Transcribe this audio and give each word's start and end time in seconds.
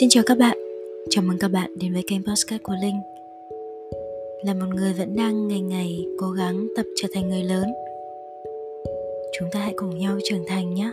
Xin 0.00 0.08
chào 0.08 0.24
các 0.26 0.38
bạn, 0.38 0.58
chào 1.10 1.24
mừng 1.24 1.38
các 1.38 1.48
bạn 1.48 1.78
đến 1.78 1.92
với 1.92 2.04
kênh 2.06 2.24
Podcast 2.24 2.62
của 2.62 2.74
Linh. 2.82 3.00
Là 4.44 4.54
một 4.54 4.66
người 4.74 4.92
vẫn 4.92 5.16
đang 5.16 5.48
ngày 5.48 5.60
ngày 5.60 6.06
cố 6.18 6.30
gắng 6.30 6.68
tập 6.76 6.86
trở 6.96 7.08
thành 7.14 7.28
người 7.28 7.42
lớn. 7.42 7.64
Chúng 9.38 9.48
ta 9.52 9.60
hãy 9.60 9.74
cùng 9.76 9.98
nhau 9.98 10.18
trưởng 10.24 10.44
thành 10.48 10.74
nhé. 10.74 10.92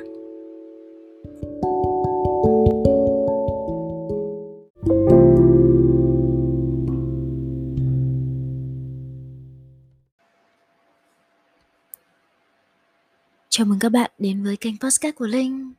Chào 13.49 13.65
mừng 13.65 13.79
các 13.79 13.89
bạn 13.89 14.11
đến 14.17 14.43
với 14.43 14.57
kênh 14.57 14.77
Podcast 14.77 15.15
của 15.15 15.27
Linh. 15.27 15.73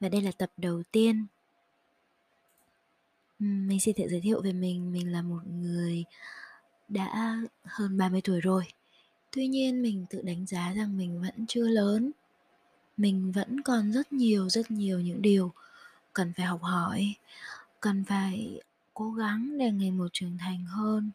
Và 0.00 0.08
đây 0.08 0.20
là 0.20 0.30
tập 0.38 0.50
đầu 0.56 0.82
tiên 0.92 1.26
mình 3.42 3.80
xin 3.80 3.94
tự 3.98 4.08
giới 4.08 4.20
thiệu 4.20 4.40
về 4.42 4.52
mình, 4.52 4.92
mình 4.92 5.12
là 5.12 5.22
một 5.22 5.46
người 5.46 6.04
đã 6.88 7.36
hơn 7.64 7.98
30 7.98 8.20
tuổi 8.24 8.40
rồi. 8.40 8.64
Tuy 9.30 9.46
nhiên 9.46 9.82
mình 9.82 10.06
tự 10.10 10.22
đánh 10.22 10.46
giá 10.46 10.72
rằng 10.72 10.98
mình 10.98 11.20
vẫn 11.20 11.46
chưa 11.48 11.68
lớn. 11.68 12.10
Mình 12.96 13.32
vẫn 13.32 13.62
còn 13.62 13.92
rất 13.92 14.12
nhiều 14.12 14.48
rất 14.48 14.70
nhiều 14.70 15.00
những 15.00 15.22
điều 15.22 15.52
cần 16.12 16.32
phải 16.36 16.46
học 16.46 16.62
hỏi, 16.62 17.14
cần 17.80 18.04
phải 18.04 18.60
cố 18.94 19.12
gắng 19.12 19.58
để 19.58 19.72
ngày 19.72 19.90
một 19.90 20.08
trưởng 20.12 20.38
thành 20.38 20.64
hơn. 20.64 21.10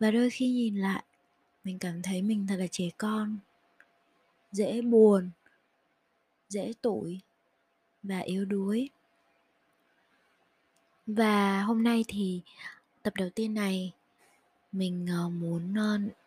Và 0.00 0.10
đôi 0.10 0.30
khi 0.30 0.52
nhìn 0.52 0.76
lại, 0.76 1.04
mình 1.64 1.78
cảm 1.78 2.02
thấy 2.02 2.22
mình 2.22 2.46
thật 2.46 2.56
là 2.56 2.66
trẻ 2.70 2.90
con, 2.98 3.38
dễ 4.52 4.82
buồn, 4.82 5.30
dễ 6.48 6.72
tủi 6.82 7.20
và 8.02 8.18
yếu 8.18 8.44
đuối 8.44 8.90
và 11.08 11.62
hôm 11.62 11.82
nay 11.82 12.04
thì 12.08 12.40
tập 13.02 13.12
đầu 13.16 13.28
tiên 13.34 13.54
này 13.54 13.92
mình 14.72 15.06
ờ, 15.10 15.28
muốn 15.28 15.74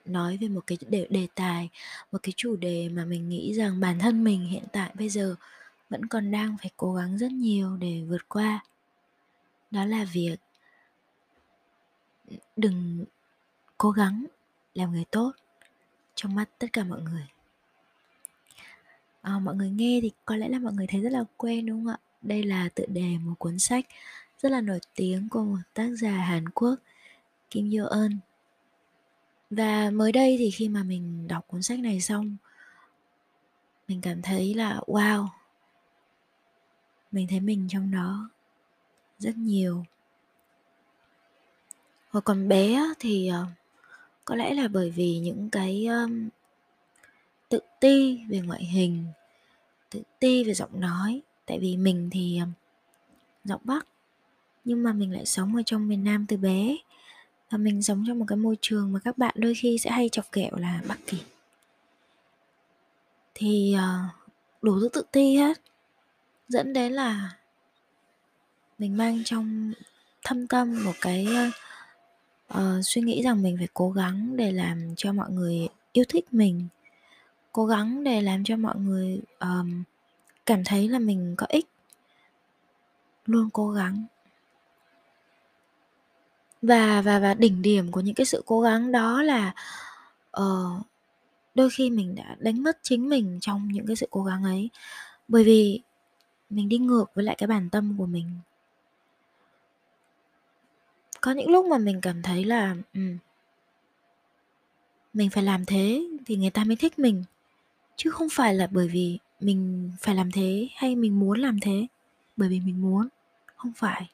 nói 0.05 0.37
về 0.41 0.47
một 0.47 0.61
cái 0.67 0.77
đề, 0.87 1.07
đề 1.09 1.27
tài 1.35 1.69
một 2.11 2.19
cái 2.23 2.33
chủ 2.37 2.55
đề 2.55 2.89
mà 2.89 3.05
mình 3.05 3.29
nghĩ 3.29 3.53
rằng 3.53 3.79
bản 3.79 3.99
thân 3.99 4.23
mình 4.23 4.45
hiện 4.45 4.63
tại 4.71 4.91
bây 4.93 5.09
giờ 5.09 5.35
vẫn 5.89 6.05
còn 6.05 6.31
đang 6.31 6.57
phải 6.57 6.71
cố 6.77 6.93
gắng 6.93 7.17
rất 7.17 7.31
nhiều 7.31 7.77
để 7.77 8.01
vượt 8.07 8.29
qua. 8.29 8.63
Đó 9.71 9.85
là 9.85 10.03
việc 10.13 10.37
đừng 12.57 13.05
cố 13.77 13.91
gắng 13.91 14.25
làm 14.73 14.91
người 14.91 15.05
tốt 15.11 15.31
trong 16.15 16.35
mắt 16.35 16.49
tất 16.59 16.67
cả 16.73 16.83
mọi 16.83 17.01
người. 17.01 17.27
À, 19.21 19.39
mọi 19.39 19.55
người 19.55 19.69
nghe 19.69 19.99
thì 20.01 20.11
có 20.25 20.35
lẽ 20.35 20.49
là 20.49 20.59
mọi 20.59 20.73
người 20.73 20.87
thấy 20.87 21.01
rất 21.01 21.11
là 21.11 21.23
quen 21.37 21.65
đúng 21.65 21.85
không 21.85 21.93
ạ? 21.93 21.97
Đây 22.21 22.43
là 22.43 22.69
tựa 22.75 22.85
đề 22.85 23.17
một 23.17 23.33
cuốn 23.39 23.59
sách 23.59 23.85
rất 24.41 24.49
là 24.49 24.61
nổi 24.61 24.79
tiếng 24.95 25.29
của 25.29 25.43
một 25.43 25.59
tác 25.73 25.87
giả 25.87 26.11
Hàn 26.11 26.49
Quốc 26.49 26.75
Kim 27.49 27.71
Yo 27.71 27.87
Eun. 27.89 28.17
Và 29.49 29.89
mới 29.89 30.11
đây 30.11 30.35
thì 30.39 30.51
khi 30.51 30.69
mà 30.69 30.83
mình 30.83 31.27
đọc 31.27 31.47
cuốn 31.47 31.63
sách 31.63 31.79
này 31.79 32.01
xong 32.01 32.35
mình 33.87 34.01
cảm 34.01 34.21
thấy 34.21 34.53
là 34.53 34.81
wow 34.87 35.27
mình 37.11 37.27
thấy 37.29 37.39
mình 37.39 37.67
trong 37.69 37.91
đó 37.91 38.29
rất 39.19 39.37
nhiều. 39.37 39.85
Hồi 42.09 42.21
còn 42.21 42.47
bé 42.47 42.83
thì 42.99 43.27
ờ, 43.27 43.45
có 44.25 44.35
lẽ 44.35 44.53
là 44.53 44.67
bởi 44.67 44.91
vì 44.91 45.19
những 45.19 45.49
cái 45.49 45.85
um, 45.85 46.29
tự 47.49 47.59
ti 47.79 48.23
về 48.29 48.39
ngoại 48.39 48.65
hình 48.65 49.05
tự 49.89 50.01
ti 50.19 50.43
về 50.43 50.53
giọng 50.53 50.79
nói. 50.79 51.21
Tại 51.45 51.59
vì 51.59 51.77
mình 51.77 52.09
thì 52.11 52.39
um, 52.39 52.51
giọng 53.43 53.61
bắc 53.63 53.87
nhưng 54.63 54.83
mà 54.83 54.93
mình 54.93 55.11
lại 55.11 55.25
sống 55.25 55.55
ở 55.55 55.61
trong 55.65 55.87
miền 55.87 56.03
Nam 56.03 56.25
từ 56.27 56.37
bé. 56.37 56.77
Và 57.49 57.57
mình 57.57 57.81
sống 57.81 58.03
trong 58.07 58.19
một 58.19 58.25
cái 58.27 58.37
môi 58.37 58.57
trường 58.61 58.93
mà 58.93 58.99
các 59.03 59.17
bạn 59.17 59.35
đôi 59.37 59.53
khi 59.53 59.77
sẽ 59.77 59.89
hay 59.89 60.09
chọc 60.09 60.31
kẹo 60.31 60.51
là 60.55 60.81
Bắc 60.87 60.97
Kỳ. 61.07 61.17
Thì 63.33 63.73
ờ, 63.73 63.99
đủ 64.61 64.79
thứ 64.79 64.89
tự 64.93 65.03
ti 65.11 65.35
hết. 65.35 65.61
Dẫn 66.47 66.73
đến 66.73 66.93
là 66.93 67.31
mình 68.79 68.97
mang 68.97 69.21
trong 69.25 69.73
thâm 70.23 70.47
tâm 70.47 70.83
một 70.85 70.93
cái 71.01 71.27
uh, 72.53 72.59
suy 72.83 73.01
nghĩ 73.01 73.21
rằng 73.23 73.43
mình 73.43 73.57
phải 73.57 73.67
cố 73.73 73.91
gắng 73.91 74.37
để 74.37 74.51
làm 74.51 74.95
cho 74.97 75.13
mọi 75.13 75.31
người 75.31 75.67
yêu 75.91 76.05
thích 76.09 76.33
mình. 76.33 76.67
Cố 77.51 77.65
gắng 77.65 78.03
để 78.03 78.21
làm 78.21 78.43
cho 78.43 78.57
mọi 78.57 78.75
người 78.75 79.21
um, 79.39 79.83
cảm 80.45 80.63
thấy 80.63 80.87
là 80.89 80.99
mình 80.99 81.35
có 81.37 81.45
ích. 81.49 81.65
Luôn 83.25 83.49
cố 83.53 83.69
gắng 83.69 84.05
và 86.61 87.01
và 87.01 87.19
và 87.19 87.33
đỉnh 87.33 87.61
điểm 87.61 87.91
của 87.91 88.01
những 88.01 88.15
cái 88.15 88.25
sự 88.25 88.43
cố 88.45 88.61
gắng 88.61 88.91
đó 88.91 89.23
là 89.23 89.53
uh, 90.37 90.85
đôi 91.55 91.69
khi 91.69 91.89
mình 91.89 92.15
đã 92.15 92.35
đánh 92.39 92.63
mất 92.63 92.77
chính 92.81 93.09
mình 93.09 93.37
trong 93.41 93.67
những 93.67 93.87
cái 93.87 93.95
sự 93.95 94.07
cố 94.09 94.23
gắng 94.23 94.43
ấy. 94.43 94.69
Bởi 95.27 95.43
vì 95.43 95.81
mình 96.49 96.69
đi 96.69 96.77
ngược 96.77 97.05
với 97.13 97.25
lại 97.25 97.35
cái 97.39 97.47
bản 97.47 97.69
tâm 97.69 97.95
của 97.97 98.05
mình. 98.05 98.29
Có 101.21 101.31
những 101.31 101.49
lúc 101.49 101.65
mà 101.65 101.77
mình 101.77 102.01
cảm 102.01 102.21
thấy 102.21 102.45
là 102.45 102.75
um, 102.93 103.17
mình 105.13 105.29
phải 105.29 105.43
làm 105.43 105.65
thế 105.65 106.07
thì 106.25 106.35
người 106.35 106.49
ta 106.49 106.63
mới 106.63 106.75
thích 106.75 106.99
mình 106.99 107.23
chứ 107.95 108.11
không 108.11 108.27
phải 108.31 108.53
là 108.53 108.67
bởi 108.71 108.87
vì 108.87 109.19
mình 109.39 109.91
phải 109.99 110.15
làm 110.15 110.31
thế 110.31 110.67
hay 110.75 110.95
mình 110.95 111.19
muốn 111.19 111.39
làm 111.39 111.59
thế. 111.59 111.87
Bởi 112.37 112.49
vì 112.49 112.59
mình 112.59 112.81
muốn 112.81 113.07
không 113.55 113.73
phải. 113.75 114.09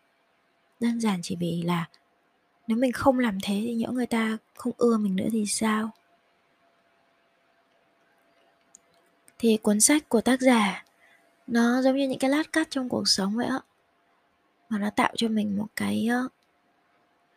Đơn 0.79 1.01
giản 1.01 1.19
chỉ 1.23 1.35
vì 1.35 1.61
là 1.61 1.87
nếu 2.67 2.77
mình 2.77 2.91
không 2.91 3.19
làm 3.19 3.37
thế 3.43 3.61
thì 3.65 3.73
những 3.73 3.93
người 3.93 4.05
ta 4.05 4.37
không 4.55 4.73
ưa 4.77 4.97
mình 4.97 5.15
nữa 5.15 5.27
thì 5.31 5.45
sao? 5.45 5.89
Thì 9.39 9.57
cuốn 9.57 9.79
sách 9.79 10.09
của 10.09 10.21
tác 10.21 10.41
giả 10.41 10.85
nó 11.47 11.81
giống 11.81 11.95
như 11.95 12.07
những 12.07 12.19
cái 12.19 12.29
lát 12.29 12.53
cắt 12.53 12.67
trong 12.69 12.89
cuộc 12.89 13.07
sống 13.07 13.35
vậy 13.35 13.47
á. 13.47 13.59
Mà 14.69 14.79
nó 14.79 14.89
tạo 14.89 15.13
cho 15.17 15.27
mình 15.27 15.57
một 15.57 15.67
cái 15.75 16.09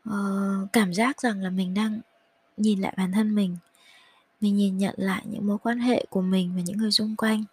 uh, 0.09 0.73
cảm 0.73 0.95
giác 0.95 1.21
rằng 1.21 1.43
là 1.43 1.51
mình 1.51 1.75
đang 1.75 2.01
nhìn 2.57 2.81
lại 2.81 2.95
bản 2.97 3.13
thân 3.13 3.35
mình. 3.35 3.57
Mình 4.41 4.57
nhìn 4.57 4.79
nhận 4.79 4.95
lại 4.99 5.23
những 5.27 5.47
mối 5.47 5.59
quan 5.59 5.79
hệ 5.79 6.05
của 6.11 6.21
mình 6.21 6.53
và 6.57 6.63
những 6.63 6.79
người 6.79 6.91
xung 6.91 7.17
quanh. 7.17 7.45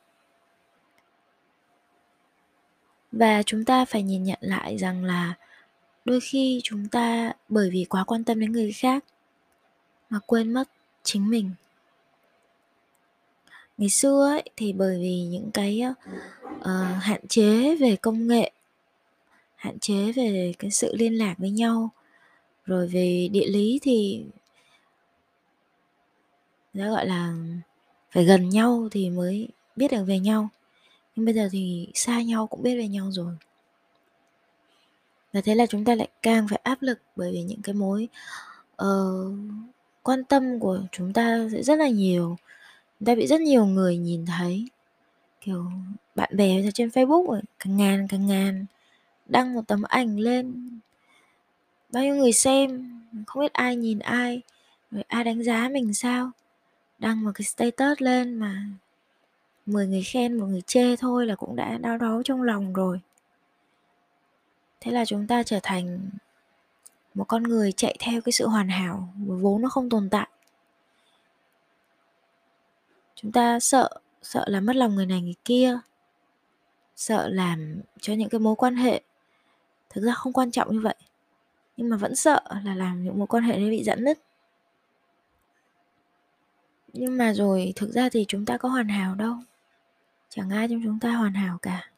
Và 3.11 3.43
chúng 3.43 3.65
ta 3.65 3.85
phải 3.85 4.03
nhìn 4.03 4.23
nhận 4.23 4.39
lại 4.41 4.77
rằng 4.77 5.03
là 5.03 5.33
đôi 6.07 6.19
khi 6.19 6.61
chúng 6.63 6.87
ta 6.87 7.33
bởi 7.49 7.69
vì 7.69 7.85
quá 7.89 8.03
quan 8.03 8.23
tâm 8.23 8.39
đến 8.39 8.51
người 8.51 8.71
khác 8.71 9.05
mà 10.09 10.19
quên 10.25 10.53
mất 10.53 10.69
chính 11.03 11.29
mình. 11.29 11.51
Ngày 13.77 13.89
xưa 13.89 14.27
ấy, 14.33 14.43
thì 14.55 14.73
bởi 14.73 14.99
vì 14.99 15.21
những 15.21 15.51
cái 15.51 15.83
uh, 16.59 16.67
hạn 17.01 17.27
chế 17.27 17.75
về 17.75 17.95
công 17.95 18.27
nghệ 18.27 18.51
hạn 19.55 19.79
chế 19.79 20.11
về 20.11 20.53
cái 20.59 20.71
sự 20.71 20.95
liên 20.95 21.13
lạc 21.13 21.35
với 21.37 21.49
nhau 21.49 21.89
rồi 22.65 22.87
về 22.87 23.29
địa 23.31 23.47
lý 23.47 23.79
thì 23.81 24.23
đã 26.73 26.89
gọi 26.89 27.07
là 27.07 27.33
phải 28.11 28.25
gần 28.25 28.49
nhau 28.49 28.87
thì 28.91 29.09
mới 29.09 29.47
biết 29.75 29.91
được 29.91 30.03
về 30.03 30.19
nhau. 30.19 30.49
Nhưng 31.15 31.25
bây 31.25 31.33
giờ 31.33 31.49
thì 31.51 31.87
xa 31.93 32.21
nhau 32.21 32.47
cũng 32.47 32.63
biết 32.63 32.75
về 32.77 32.87
nhau 32.87 33.11
rồi 33.11 33.33
và 35.37 35.41
thế 35.41 35.55
là 35.55 35.65
chúng 35.65 35.85
ta 35.85 35.95
lại 35.95 36.07
càng 36.21 36.47
phải 36.47 36.59
áp 36.63 36.81
lực 36.81 36.99
bởi 37.15 37.31
vì 37.31 37.41
những 37.41 37.61
cái 37.61 37.75
mối 37.75 38.07
uh, 38.83 39.33
quan 40.03 40.23
tâm 40.23 40.59
của 40.59 40.79
chúng 40.91 41.13
ta 41.13 41.47
sẽ 41.51 41.63
rất 41.63 41.75
là 41.79 41.87
nhiều. 41.87 42.37
Chúng 42.99 43.05
ta 43.05 43.15
bị 43.15 43.27
rất 43.27 43.41
nhiều 43.41 43.65
người 43.65 43.97
nhìn 43.97 44.25
thấy. 44.25 44.67
Kiểu 45.41 45.65
bạn 46.15 46.29
bè 46.35 46.71
trên 46.73 46.89
facebook 46.89 47.41
càng 47.59 47.77
ngàn 47.77 48.07
càng 48.07 48.25
ngàn 48.27 48.65
đăng 49.25 49.53
một 49.53 49.61
tấm 49.67 49.83
ảnh 49.83 50.19
lên. 50.19 50.69
Bao 51.89 52.03
nhiêu 52.03 52.15
người 52.15 52.33
xem 52.33 52.99
không 53.27 53.41
biết 53.41 53.53
ai 53.53 53.75
nhìn 53.75 53.99
ai 53.99 54.41
rồi 54.91 55.03
ai 55.07 55.23
đánh 55.23 55.43
giá 55.43 55.69
mình 55.69 55.93
sao? 55.93 56.31
Đăng 56.99 57.23
một 57.23 57.31
cái 57.35 57.45
status 57.45 58.01
lên 58.01 58.33
mà 58.33 58.65
10 59.65 59.87
người 59.87 60.03
khen 60.03 60.37
một 60.37 60.45
người 60.45 60.61
chê 60.61 60.95
thôi 60.95 61.25
là 61.25 61.35
cũng 61.35 61.55
đã 61.55 61.77
đau 61.77 61.97
đớn 61.97 62.23
trong 62.23 62.43
lòng 62.43 62.73
rồi 62.73 62.99
thế 64.79 64.91
là 64.91 65.05
chúng 65.05 65.27
ta 65.27 65.43
trở 65.43 65.59
thành 65.63 66.09
một 67.13 67.25
con 67.27 67.43
người 67.43 67.71
chạy 67.71 67.95
theo 67.99 68.21
cái 68.21 68.31
sự 68.31 68.47
hoàn 68.47 68.69
hảo 68.69 69.13
vốn 69.27 69.61
nó 69.61 69.69
không 69.69 69.89
tồn 69.89 70.09
tại. 70.09 70.29
Chúng 73.15 73.31
ta 73.31 73.59
sợ 73.59 73.89
sợ 74.21 74.45
là 74.47 74.59
mất 74.59 74.75
lòng 74.75 74.95
người 74.95 75.05
này 75.05 75.21
người 75.21 75.35
kia, 75.45 75.79
sợ 76.95 77.27
làm 77.27 77.81
cho 78.01 78.13
những 78.13 78.29
cái 78.29 78.39
mối 78.39 78.55
quan 78.55 78.75
hệ 78.75 79.01
thực 79.89 80.03
ra 80.03 80.13
không 80.13 80.33
quan 80.33 80.51
trọng 80.51 80.73
như 80.73 80.79
vậy. 80.79 80.95
Nhưng 81.77 81.89
mà 81.89 81.97
vẫn 81.97 82.15
sợ 82.15 82.41
là 82.63 82.75
làm 82.75 83.03
những 83.03 83.17
mối 83.17 83.27
quan 83.27 83.43
hệ 83.43 83.53
đấy 83.53 83.69
bị 83.69 83.83
giãn 83.83 84.03
nứt. 84.03 84.19
Nhưng 86.93 87.17
mà 87.17 87.33
rồi 87.33 87.73
thực 87.75 87.91
ra 87.91 88.09
thì 88.09 88.25
chúng 88.27 88.45
ta 88.45 88.57
có 88.57 88.69
hoàn 88.69 88.87
hảo 88.87 89.15
đâu. 89.15 89.35
Chẳng 90.29 90.49
ai 90.49 90.67
trong 90.67 90.81
chúng 90.83 90.99
ta 90.99 91.11
hoàn 91.11 91.33
hảo 91.33 91.57
cả 91.61 91.91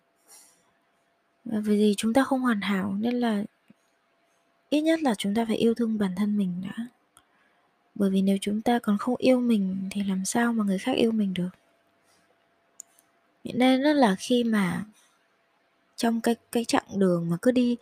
và 1.49 1.59
vì 1.59 1.77
gì 1.77 1.93
chúng 1.97 2.13
ta 2.13 2.23
không 2.23 2.41
hoàn 2.41 2.61
hảo 2.61 2.95
nên 2.99 3.15
là 3.15 3.43
ít 4.69 4.81
nhất 4.81 5.03
là 5.03 5.15
chúng 5.15 5.35
ta 5.35 5.45
phải 5.45 5.55
yêu 5.55 5.73
thương 5.73 5.97
bản 5.97 6.15
thân 6.15 6.37
mình 6.37 6.63
đã. 6.63 6.85
Bởi 7.95 8.09
vì 8.09 8.21
nếu 8.21 8.37
chúng 8.41 8.61
ta 8.61 8.79
còn 8.79 8.97
không 8.97 9.15
yêu 9.17 9.39
mình 9.39 9.87
thì 9.91 10.03
làm 10.03 10.25
sao 10.25 10.53
mà 10.53 10.63
người 10.63 10.79
khác 10.79 10.91
yêu 10.91 11.11
mình 11.11 11.33
được? 11.33 11.49
Nên 13.43 13.81
rất 13.81 13.93
là 13.93 14.15
khi 14.19 14.43
mà 14.43 14.85
trong 15.95 16.21
cái 16.21 16.35
cái 16.51 16.65
chặng 16.65 16.85
đường 16.99 17.29
mà 17.29 17.37
cứ 17.41 17.51
đi 17.51 17.77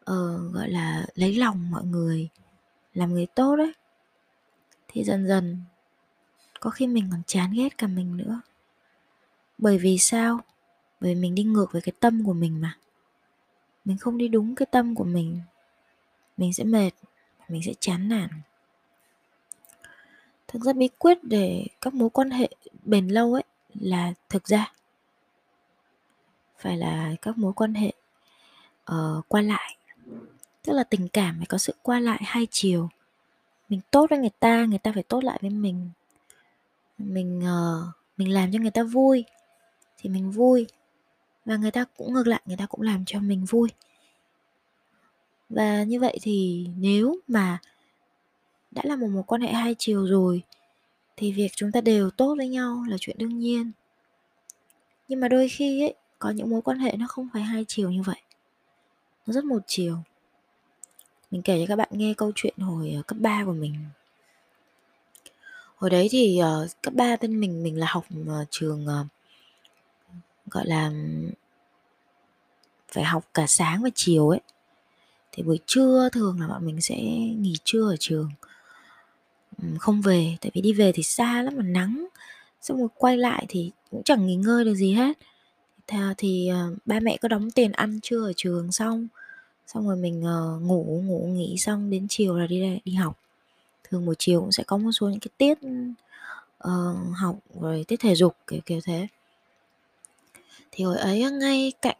uh, 0.00 0.52
gọi 0.52 0.68
là 0.68 1.06
lấy 1.14 1.34
lòng 1.34 1.70
mọi 1.70 1.84
người 1.84 2.28
làm 2.94 3.12
người 3.12 3.26
tốt 3.26 3.56
đấy 3.56 3.72
thì 4.88 5.04
dần 5.04 5.28
dần 5.28 5.58
có 6.60 6.70
khi 6.70 6.86
mình 6.86 7.08
còn 7.10 7.22
chán 7.26 7.52
ghét 7.52 7.78
cả 7.78 7.86
mình 7.86 8.16
nữa. 8.16 8.40
Bởi 9.58 9.78
vì 9.78 9.98
sao? 9.98 10.40
Bởi 11.00 11.14
vì 11.14 11.20
mình 11.20 11.34
đi 11.34 11.42
ngược 11.42 11.72
với 11.72 11.82
cái 11.82 11.92
tâm 12.00 12.24
của 12.24 12.32
mình 12.32 12.60
mà 12.60 12.78
mình 13.84 13.98
không 13.98 14.18
đi 14.18 14.28
đúng 14.28 14.54
cái 14.54 14.66
tâm 14.66 14.94
của 14.94 15.04
mình. 15.04 15.40
Mình 16.36 16.52
sẽ 16.52 16.64
mệt 16.64 16.90
mình 17.48 17.62
sẽ 17.62 17.72
chán 17.80 18.08
nản. 18.08 18.28
Thực 20.48 20.62
ra 20.62 20.72
bí 20.72 20.88
quyết 20.98 21.18
để 21.24 21.66
các 21.80 21.94
mối 21.94 22.10
quan 22.10 22.30
hệ 22.30 22.48
bền 22.84 23.08
lâu 23.08 23.34
ấy 23.34 23.44
là 23.74 24.12
thực 24.28 24.48
ra. 24.48 24.72
Phải 26.58 26.76
là 26.76 27.14
các 27.22 27.38
mối 27.38 27.52
quan 27.52 27.74
hệ 27.74 27.92
uh, 28.92 29.28
qua 29.28 29.42
lại. 29.42 29.76
Tức 30.62 30.72
là 30.72 30.84
tình 30.84 31.08
cảm 31.08 31.36
phải 31.38 31.46
có 31.46 31.58
sự 31.58 31.74
qua 31.82 32.00
lại 32.00 32.20
hai 32.24 32.46
chiều. 32.50 32.88
Mình 33.68 33.80
tốt 33.90 34.06
với 34.10 34.18
người 34.18 34.30
ta 34.40 34.64
người 34.64 34.78
ta 34.78 34.92
phải 34.94 35.02
tốt 35.02 35.24
lại 35.24 35.38
với 35.40 35.50
mình. 35.50 35.90
Mình 36.98 37.38
uh, 37.38 37.94
mình 38.16 38.32
làm 38.32 38.52
cho 38.52 38.58
người 38.58 38.70
ta 38.70 38.82
vui 38.82 39.24
thì 39.98 40.10
mình 40.10 40.30
vui 40.30 40.66
và 41.44 41.56
người 41.56 41.70
ta 41.70 41.84
cũng 41.96 42.12
ngược 42.12 42.26
lại 42.26 42.40
người 42.46 42.56
ta 42.56 42.66
cũng 42.66 42.80
làm 42.82 43.04
cho 43.06 43.20
mình 43.20 43.44
vui. 43.44 43.68
Và 45.48 45.82
như 45.82 46.00
vậy 46.00 46.18
thì 46.22 46.66
nếu 46.76 47.16
mà 47.28 47.58
đã 48.70 48.82
là 48.84 48.96
một 48.96 49.06
mối 49.06 49.22
quan 49.26 49.40
hệ 49.40 49.52
hai 49.52 49.74
chiều 49.78 50.06
rồi 50.06 50.42
thì 51.16 51.32
việc 51.32 51.52
chúng 51.56 51.72
ta 51.72 51.80
đều 51.80 52.10
tốt 52.10 52.34
với 52.38 52.48
nhau 52.48 52.84
là 52.88 52.96
chuyện 53.00 53.18
đương 53.18 53.38
nhiên. 53.38 53.72
Nhưng 55.08 55.20
mà 55.20 55.28
đôi 55.28 55.48
khi 55.48 55.82
ấy 55.82 55.94
có 56.18 56.30
những 56.30 56.50
mối 56.50 56.62
quan 56.62 56.78
hệ 56.78 56.96
nó 56.98 57.06
không 57.06 57.28
phải 57.32 57.42
hai 57.42 57.64
chiều 57.68 57.90
như 57.90 58.02
vậy. 58.02 58.20
Nó 59.26 59.32
rất 59.32 59.44
một 59.44 59.62
chiều. 59.66 59.98
Mình 61.30 61.42
kể 61.42 61.60
cho 61.60 61.66
các 61.68 61.76
bạn 61.76 61.88
nghe 61.90 62.14
câu 62.16 62.32
chuyện 62.34 62.54
hồi 62.58 63.02
cấp 63.06 63.18
3 63.20 63.44
của 63.44 63.52
mình. 63.52 63.74
Hồi 65.76 65.90
đấy 65.90 66.08
thì 66.10 66.40
uh, 66.42 66.70
cấp 66.82 66.94
3 66.94 67.16
bên 67.20 67.40
mình 67.40 67.62
mình 67.62 67.78
là 67.78 67.86
học 67.90 68.06
uh, 68.20 68.46
trường 68.50 68.86
uh, 68.86 69.06
gọi 70.54 70.66
là 70.66 70.92
phải 72.88 73.04
học 73.04 73.24
cả 73.34 73.46
sáng 73.46 73.82
và 73.82 73.90
chiều 73.94 74.28
ấy. 74.28 74.40
Thì 75.32 75.42
buổi 75.42 75.58
trưa 75.66 76.08
thường 76.12 76.40
là 76.40 76.48
bọn 76.48 76.66
mình 76.66 76.80
sẽ 76.80 76.96
nghỉ 77.38 77.54
trưa 77.64 77.90
ở 77.90 77.96
trường 78.00 78.30
không 79.78 80.00
về. 80.00 80.36
Tại 80.40 80.50
vì 80.54 80.60
đi 80.60 80.72
về 80.72 80.92
thì 80.92 81.02
xa 81.02 81.42
lắm 81.42 81.54
mà 81.56 81.62
nắng 81.62 82.06
xong 82.62 82.78
rồi 82.78 82.88
quay 82.94 83.16
lại 83.16 83.46
thì 83.48 83.70
cũng 83.90 84.02
chẳng 84.02 84.26
nghỉ 84.26 84.36
ngơi 84.36 84.64
được 84.64 84.74
gì 84.74 84.92
hết. 84.92 85.18
Thì, 85.86 85.98
à, 85.98 86.14
thì 86.18 86.50
uh, 86.52 86.78
ba 86.86 87.00
mẹ 87.00 87.16
có 87.16 87.28
đóng 87.28 87.50
tiền 87.50 87.72
ăn 87.72 88.00
trưa 88.02 88.24
ở 88.24 88.32
trường 88.36 88.72
xong 88.72 89.08
xong 89.66 89.86
rồi 89.86 89.96
mình 89.96 90.20
uh, 90.22 90.62
ngủ 90.62 91.02
ngủ 91.04 91.26
nghỉ 91.26 91.56
xong 91.58 91.90
đến 91.90 92.06
chiều 92.08 92.38
là 92.38 92.46
đi 92.46 92.80
đi 92.84 92.94
học. 92.94 93.18
Thường 93.84 94.06
buổi 94.06 94.14
chiều 94.18 94.40
cũng 94.40 94.52
sẽ 94.52 94.64
có 94.66 94.76
một 94.76 94.92
số 94.92 95.08
những 95.08 95.20
cái 95.20 95.30
tiết 95.38 95.58
uh, 96.68 97.16
học 97.16 97.36
rồi 97.60 97.84
tiết 97.88 98.00
thể 98.00 98.14
dục 98.14 98.36
kiểu 98.46 98.60
kiểu 98.66 98.80
thế 98.84 99.06
thì 100.74 100.84
hồi 100.84 100.98
ấy 100.98 101.30
ngay 101.30 101.72
cạnh 101.82 101.96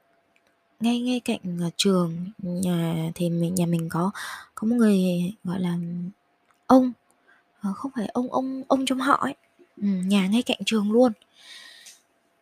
ngay 0.80 1.00
ngay 1.00 1.20
cạnh 1.20 1.40
à, 1.60 1.70
trường 1.76 2.16
nhà 2.38 3.10
thì 3.14 3.30
mình 3.30 3.54
nhà 3.54 3.66
mình 3.66 3.88
có 3.88 4.10
có 4.54 4.66
một 4.68 4.76
người 4.76 4.98
gọi 5.44 5.60
là 5.60 5.76
ông. 6.66 6.92
Ờ, 7.60 7.72
không 7.72 7.92
phải 7.94 8.06
ông 8.06 8.32
ông 8.32 8.62
ông 8.68 8.86
trong 8.86 8.98
họ 9.00 9.14
ấy. 9.14 9.34
Ừ, 9.76 9.86
nhà 9.86 10.26
ngay 10.26 10.42
cạnh 10.42 10.58
trường 10.66 10.92
luôn. 10.92 11.12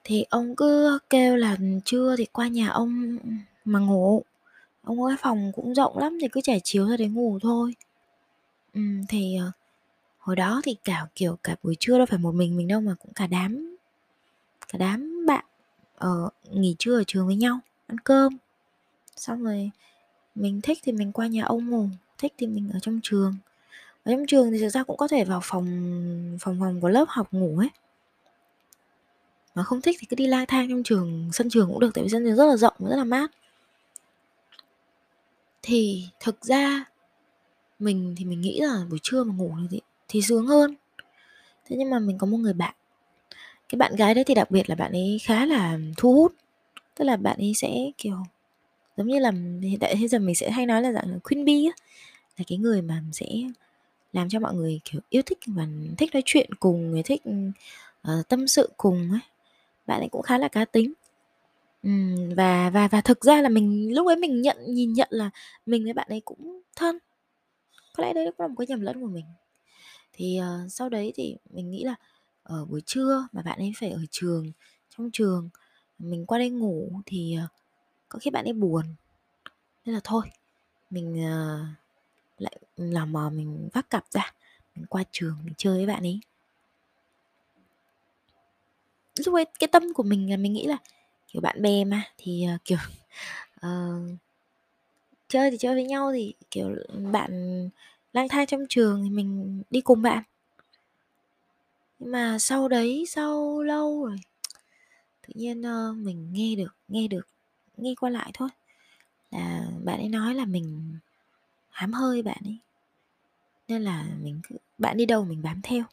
Thì 0.04 0.24
ông 0.30 0.56
cứ 0.56 0.98
kêu 1.10 1.36
là 1.36 1.56
ừ, 1.60 1.66
trưa 1.84 2.14
thì 2.18 2.26
qua 2.32 2.48
nhà 2.48 2.68
ông 2.68 3.18
mà 3.64 3.78
ngủ. 3.78 4.22
Ông 4.84 5.02
ấy 5.02 5.16
phòng 5.18 5.52
cũng 5.54 5.74
rộng 5.74 5.98
lắm 5.98 6.18
thì 6.20 6.28
cứ 6.28 6.40
trải 6.40 6.60
chiếu 6.64 6.88
ra 6.88 6.96
đấy 6.96 7.08
ngủ 7.08 7.38
thôi. 7.42 7.74
Ừ, 8.74 8.80
thì 9.08 9.36
ờ, 9.36 9.50
hồi 10.18 10.36
đó 10.36 10.60
thì 10.64 10.76
cả 10.84 11.06
kiểu 11.14 11.38
cả 11.42 11.56
buổi 11.62 11.76
trưa 11.80 11.96
đâu 11.98 12.06
phải 12.06 12.18
một 12.18 12.34
mình 12.34 12.56
mình 12.56 12.68
đâu 12.68 12.80
mà 12.80 12.94
cũng 13.02 13.12
cả 13.14 13.26
đám 13.26 13.76
cả 14.68 14.78
đám 14.78 15.26
bạn 15.26 15.44
uh, 16.06 16.32
nghỉ 16.50 16.76
trưa 16.78 16.98
ở 16.98 17.04
trường 17.06 17.26
với 17.26 17.36
nhau 17.36 17.60
ăn 17.86 17.98
cơm. 17.98 18.36
Xong 19.16 19.42
rồi 19.42 19.70
mình 20.34 20.60
thích 20.60 20.78
thì 20.82 20.92
mình 20.92 21.12
qua 21.12 21.26
nhà 21.26 21.44
ông 21.44 21.70
ngủ 21.70 21.88
thích 22.18 22.34
thì 22.38 22.46
mình 22.46 22.70
ở 22.72 22.78
trong 22.78 23.00
trường. 23.02 23.34
Ở 24.04 24.12
trong 24.12 24.24
trường 24.28 24.50
thì 24.52 24.58
thực 24.58 24.68
ra 24.68 24.84
cũng 24.84 24.96
có 24.96 25.08
thể 25.08 25.24
vào 25.24 25.40
phòng 25.42 25.66
phòng 26.40 26.56
phòng 26.60 26.80
của 26.80 26.88
lớp 26.88 27.04
học 27.08 27.28
ngủ 27.32 27.58
ấy. 27.58 27.68
Mà 29.54 29.62
không 29.62 29.80
thích 29.80 29.96
thì 30.00 30.06
cứ 30.10 30.16
đi 30.16 30.26
lang 30.26 30.46
thang 30.46 30.68
trong 30.68 30.82
trường 30.82 31.30
sân 31.32 31.50
trường 31.50 31.68
cũng 31.68 31.80
được 31.80 31.90
tại 31.94 32.04
vì 32.04 32.10
sân 32.10 32.24
trường 32.24 32.36
rất 32.36 32.46
là 32.46 32.56
rộng 32.56 32.74
và 32.78 32.90
rất 32.90 32.96
là 32.96 33.04
mát. 33.04 33.30
Thì 35.62 36.08
thực 36.20 36.44
ra 36.44 36.84
mình 37.78 38.14
thì 38.18 38.24
mình 38.24 38.40
nghĩ 38.40 38.60
là 38.60 38.84
buổi 38.90 38.98
trưa 39.02 39.24
mà 39.24 39.34
ngủ 39.34 39.54
thì 39.70 39.80
thì 40.08 40.22
sướng 40.22 40.46
hơn. 40.46 40.74
Thế 41.64 41.76
nhưng 41.76 41.90
mà 41.90 41.98
mình 41.98 42.18
có 42.18 42.26
một 42.26 42.38
người 42.38 42.52
bạn 42.52 42.74
cái 43.72 43.76
bạn 43.76 43.96
gái 43.96 44.14
đấy 44.14 44.24
thì 44.24 44.34
đặc 44.34 44.50
biệt 44.50 44.70
là 44.70 44.74
bạn 44.74 44.92
ấy 44.92 45.18
khá 45.22 45.46
là 45.46 45.78
thu 45.96 46.12
hút 46.14 46.34
tức 46.94 47.04
là 47.04 47.16
bạn 47.16 47.38
ấy 47.38 47.54
sẽ 47.54 47.90
kiểu 47.98 48.16
giống 48.96 49.06
như 49.06 49.18
là 49.18 49.32
hiện 49.62 49.78
tại 49.80 49.94
bây 49.94 50.08
giờ 50.08 50.18
mình 50.18 50.34
sẽ 50.34 50.50
hay 50.50 50.66
nói 50.66 50.82
là 50.82 50.92
dạng 50.92 51.20
queen 51.20 51.44
bee 51.44 51.64
á 51.64 51.72
là 52.38 52.44
cái 52.48 52.58
người 52.58 52.82
mà 52.82 53.02
sẽ 53.12 53.26
làm 54.12 54.28
cho 54.28 54.40
mọi 54.40 54.54
người 54.54 54.80
kiểu 54.84 55.00
yêu 55.10 55.22
thích 55.22 55.38
và 55.46 55.66
thích 55.98 56.10
nói 56.12 56.22
chuyện 56.26 56.54
cùng 56.54 56.90
người 56.90 57.02
thích 57.02 57.22
uh, 58.08 58.28
tâm 58.28 58.48
sự 58.48 58.70
cùng 58.76 59.10
ấy 59.10 59.20
bạn 59.86 60.00
ấy 60.00 60.08
cũng 60.08 60.22
khá 60.22 60.38
là 60.38 60.48
cá 60.48 60.64
tính 60.64 60.92
Ừm, 61.82 62.34
và 62.36 62.70
và 62.70 62.88
và 62.88 63.00
thực 63.00 63.24
ra 63.24 63.42
là 63.42 63.48
mình 63.48 63.94
lúc 63.94 64.06
ấy 64.06 64.16
mình 64.16 64.42
nhận 64.42 64.56
nhìn 64.68 64.92
nhận 64.92 65.08
là 65.10 65.30
mình 65.66 65.84
với 65.84 65.92
bạn 65.92 66.08
ấy 66.10 66.20
cũng 66.24 66.60
thân. 66.76 66.98
Có 67.96 68.04
lẽ 68.04 68.12
đấy 68.12 68.26
cũng 68.26 68.44
là 68.44 68.48
một 68.48 68.54
cái 68.58 68.66
nhầm 68.66 68.80
lẫn 68.80 69.00
của 69.00 69.06
mình. 69.06 69.24
Thì, 70.12 70.40
uh, 70.40 70.72
sau 70.72 70.88
đấy 70.88 71.12
thì 71.16 71.36
mình 71.50 71.70
nghĩ 71.70 71.84
là, 71.84 71.94
ở 72.42 72.64
buổi 72.64 72.80
trưa 72.86 73.28
mà 73.32 73.42
bạn 73.42 73.58
ấy 73.58 73.72
phải 73.76 73.90
ở 73.90 74.00
trường, 74.10 74.52
trong 74.90 75.10
trường, 75.12 75.48
mình 75.98 76.26
qua 76.26 76.38
đây 76.38 76.50
ngủ 76.50 77.02
thì, 77.06 77.36
ờ, 77.36 77.48
có 78.08 78.18
khi 78.18 78.30
bạn 78.30 78.44
ấy 78.44 78.52
buồn. 78.52 78.84
Nên 79.84 79.94
là 79.94 80.00
thôi, 80.04 80.30
mình, 80.90 81.24
ờ, 81.24 81.64
lại 82.38 82.56
làm 82.76 83.12
mò 83.12 83.30
mình 83.30 83.68
vác 83.72 83.90
cặp 83.90 84.04
ra, 84.10 84.32
mình 84.74 84.86
qua 84.86 85.04
trường 85.12 85.36
mình 85.44 85.54
chơi 85.58 85.76
với 85.76 85.86
bạn 85.86 86.02
ấy. 86.02 86.20
Lúc 89.26 89.34
ấy 89.34 89.44
cái 89.60 89.68
tâm 89.68 89.82
của 89.94 90.02
mình 90.02 90.30
là 90.30 90.36
mình 90.36 90.52
nghĩ 90.52 90.66
là 90.66 90.78
kiểu 91.28 91.42
bạn 91.42 91.62
bè 91.62 91.84
mà 91.84 92.02
thì 92.18 92.44
ờ, 92.44 92.58
kiểu 92.64 92.78
uh, 93.66 94.10
chơi 95.28 95.50
thì 95.50 95.56
chơi 95.58 95.74
với 95.74 95.84
nhau 95.84 96.12
thì 96.12 96.34
kiểu 96.50 96.68
bạn 97.12 97.68
lang 98.12 98.28
thang 98.28 98.46
trong 98.46 98.64
trường 98.68 99.02
thì 99.04 99.10
mình 99.10 99.62
đi 99.70 99.80
cùng 99.80 100.02
bạn 100.02 100.22
nhưng 102.02 102.12
mà 102.12 102.38
sau 102.38 102.68
đấy 102.68 103.04
sau 103.08 103.62
lâu 103.62 104.04
rồi 104.04 104.16
tự 105.22 105.32
nhiên 105.34 105.60
uh, 105.60 105.96
mình 105.96 106.32
nghe 106.32 106.54
được 106.56 106.76
nghe 106.88 107.08
được 107.08 107.28
nghe 107.76 107.94
qua 108.00 108.10
lại 108.10 108.30
thôi. 108.34 108.48
Là 109.30 109.66
bạn 109.84 109.98
ấy 109.98 110.08
nói 110.08 110.34
là 110.34 110.44
mình 110.44 110.96
hám 111.70 111.92
hơi 111.92 112.22
bạn 112.22 112.42
ấy 112.44 112.58
nên 113.68 113.82
là 113.82 114.04
mình 114.22 114.40
cứ 114.48 114.56
bạn 114.78 114.96
đi 114.96 115.06
đâu 115.06 115.24
mình 115.24 115.42
bám 115.42 115.60
theo. 115.62 115.84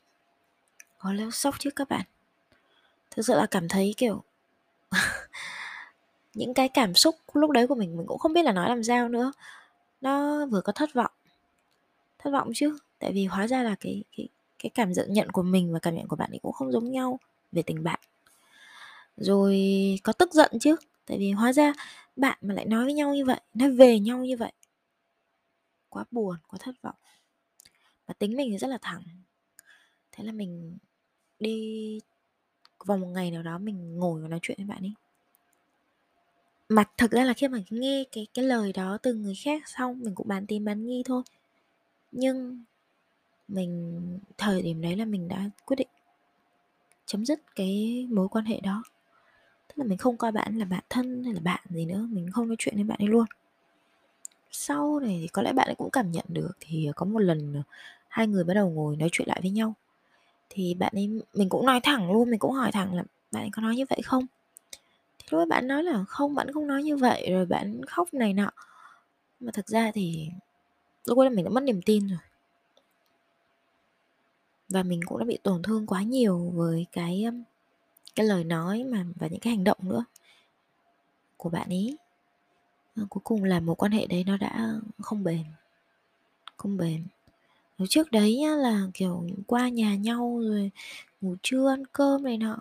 Có 1.00 1.14
lẽ 1.14 1.26
sốc 1.32 1.56
chứ 1.60 1.70
các 1.76 1.90
bạn. 1.90 2.06
Thực 3.12 3.26
sự 3.26 3.36
là 3.36 3.46
cảm 3.52 3.68
thấy 3.68 3.94
kiểu 3.98 4.24
những 6.34 6.54
cái 6.54 6.70
cảm 6.70 6.96
xúc 6.96 7.16
lúc 7.34 7.52
đấy 7.52 7.68
của 7.68 7.76
mình 7.76 7.98
mình 7.98 8.08
cũng 8.08 8.20
không 8.20 8.34
biết 8.34 8.44
là 8.44 8.52
nói 8.52 8.70
làm 8.70 8.84
sao 8.84 9.10
nữa. 9.10 9.32
Nó 10.02 10.46
vừa 10.46 10.62
có 10.62 10.72
thất 10.72 10.94
vọng 10.94 11.12
thất 12.20 12.32
vọng 12.32 12.52
chứ. 12.56 12.78
Tại 13.00 13.12
vì 13.14 13.26
hóa 13.26 13.48
ra 13.48 13.64
là 13.64 13.76
cái 13.80 14.04
cái 14.18 14.28
cái 14.60 14.70
cảm 14.70 14.92
nhận 14.92 15.14
nhận 15.14 15.32
của 15.32 15.44
mình 15.44 15.74
và 15.74 15.80
cảm 15.80 15.96
nhận 15.96 16.08
của 16.08 16.16
bạn 16.16 16.32
ấy 16.32 16.40
cũng 16.42 16.54
không 16.54 16.72
giống 16.72 16.92
nhau 16.92 17.20
về 17.52 17.62
tình 17.62 17.84
bạn. 17.84 18.00
Rồi 19.18 19.60
có 20.04 20.14
tức 20.14 20.34
giận 20.34 20.52
chứ? 20.60 20.76
Tại 21.06 21.18
vì 21.18 21.32
hóa 21.32 21.54
ra 21.54 21.74
bạn 22.16 22.38
mà 22.42 22.54
lại 22.54 22.66
nói 22.66 22.86
với 22.86 22.94
nhau 22.94 23.16
như 23.16 23.26
vậy, 23.26 23.42
nói 23.54 23.72
về 23.72 24.00
nhau 24.00 24.18
như 24.26 24.38
vậy, 24.38 24.52
quá 25.90 26.06
buồn, 26.12 26.38
quá 26.48 26.60
thất 26.62 26.76
vọng. 26.82 26.96
Và 28.08 28.14
tính 28.14 28.36
mình 28.38 28.52
thì 28.52 28.58
rất 28.58 28.68
là 28.68 28.78
thẳng. 28.82 29.04
Thế 30.12 30.24
là 30.24 30.32
mình 30.32 30.78
đi 31.40 32.00
vào 32.86 32.98
một 32.98 33.08
ngày 33.08 33.32
nào 33.32 33.44
đó 33.44 33.58
mình 33.58 33.96
ngồi 34.00 34.22
và 34.22 34.28
nói 34.28 34.40
chuyện 34.42 34.58
với 34.58 34.68
bạn 34.68 34.84
ấy. 34.84 34.94
Mà 36.70 36.84
thực 36.98 37.12
ra 37.12 37.24
là 37.26 37.34
khi 37.34 37.48
mà 37.48 37.60
nghe 37.70 38.04
cái 38.12 38.28
cái 38.34 38.46
lời 38.46 38.74
đó 38.74 38.98
từ 39.04 39.14
người 39.14 39.36
khác 39.44 39.70
xong, 39.70 40.00
mình 40.00 40.16
cũng 40.16 40.28
bán 40.28 40.48
tin 40.48 40.66
bán 40.66 40.86
nghi 40.86 41.04
thôi. 41.06 41.24
Nhưng 42.12 42.64
mình, 43.50 44.00
thời 44.38 44.62
điểm 44.62 44.82
đấy 44.82 44.96
là 44.96 45.06
mình 45.06 45.28
đã 45.28 45.50
quyết 45.66 45.76
định 45.76 45.88
chấm 47.06 47.26
dứt 47.26 47.40
cái 47.56 48.08
mối 48.12 48.28
quan 48.28 48.46
hệ 48.46 48.60
đó. 48.60 48.84
Tức 49.68 49.74
là 49.76 49.84
mình 49.84 49.98
không 49.98 50.18
coi 50.18 50.32
bạn 50.32 50.58
là 50.58 50.66
bạn 50.66 50.84
thân 50.90 51.24
hay 51.24 51.34
là 51.34 51.40
bạn 51.44 51.60
gì 51.70 51.86
nữa, 51.86 52.08
mình 52.12 52.32
không 52.32 52.48
nói 52.48 52.56
chuyện 52.60 52.76
với 52.76 52.84
bạn 52.84 53.00
ấy 53.02 53.08
luôn. 53.08 53.26
Sau 54.52 55.00
này 55.00 55.20
thì 55.22 55.28
có 55.28 55.42
lẽ 55.42 55.54
bạn 55.54 55.68
ấy 55.70 55.76
cũng 55.76 55.90
cảm 55.92 56.12
nhận 56.12 56.26
được 56.28 56.52
thì 56.60 56.90
có 56.96 57.06
một 57.06 57.20
lần 57.20 57.54
ờ, 57.54 57.62
hai 58.08 58.28
người 58.28 58.44
bắt 58.44 58.54
đầu 58.54 58.70
ngồi 58.70 58.96
nói 58.96 59.10
chuyện 59.12 59.28
lại 59.28 59.40
với 59.42 59.52
nhau. 59.52 59.74
Thì 60.50 60.74
bạn 60.74 60.94
ấy, 60.96 61.22
mình 61.34 61.50
cũng 61.50 61.66
nói 61.66 61.80
thẳng 61.84 62.12
luôn, 62.12 62.30
mình 62.32 62.40
cũng 62.40 62.52
hỏi 62.52 62.72
thẳng 62.72 62.96
là 62.96 63.04
bạn 63.32 63.44
ấy 63.44 63.50
có 63.54 63.62
nói 63.62 63.76
như 63.76 63.86
vậy 63.90 64.02
không? 64.04 64.26
Thì 65.20 65.26
lúc 65.32 65.40
ấy 65.40 65.46
bạn 65.46 65.68
nói 65.68 65.84
là 65.84 66.04
không, 66.08 66.36
bạn 66.36 66.54
không 66.54 66.68
nói 66.68 66.84
như 66.84 66.98
vậy, 66.98 67.28
rồi 67.32 67.46
bạn 67.46 67.86
khóc 67.86 68.14
này 68.14 68.34
nọ. 68.34 68.52
Mà 69.40 69.52
thực 69.52 69.68
ra 69.68 69.92
thì 69.94 70.30
lúc 71.06 71.18
ấy 71.18 71.30
là 71.30 71.36
mình 71.36 71.46
đã 71.46 71.52
mất 71.52 71.64
niềm 71.64 71.82
tin 71.82 72.08
rồi 72.08 72.20
và 74.70 74.84
mình 74.84 75.02
cũng 75.06 75.20
đã 75.20 75.26
bị 75.26 75.38
tổn 75.44 75.64
thương 75.64 75.88
quá 75.88 76.04
nhiều 76.04 76.52
với 76.56 76.86
cái 76.92 77.26
cái 78.16 78.26
lời 78.26 78.44
nói 78.44 78.84
mà, 78.84 79.06
và 79.16 79.28
những 79.28 79.40
cái 79.40 79.56
hành 79.56 79.64
động 79.64 79.78
nữa 79.82 80.06
của 81.38 81.50
bạn 81.50 81.70
ấy 81.70 81.98
ờ, 82.96 83.06
cuối 83.10 83.22
cùng 83.24 83.44
là 83.44 83.60
một 83.60 83.76
quan 83.76 83.92
hệ 83.92 84.08
đấy 84.08 84.24
nó 84.28 84.38
đã 84.38 84.80
không 85.02 85.24
bền 85.24 85.44
không 86.58 86.78
bền. 86.78 87.04
Nếu 87.78 87.88
trước 87.88 88.12
đấy 88.12 88.38
nhá 88.38 88.50
là, 88.56 88.88
kiểu, 88.94 89.28
qua 89.48 89.70
nhà 89.70 89.96
nhau 89.96 90.40
rồi 90.44 90.72
ngủ 91.22 91.36
trưa, 91.44 91.70
ăn 91.70 91.84
cơm 91.94 92.24
này 92.24 92.38
nọ, 92.38 92.58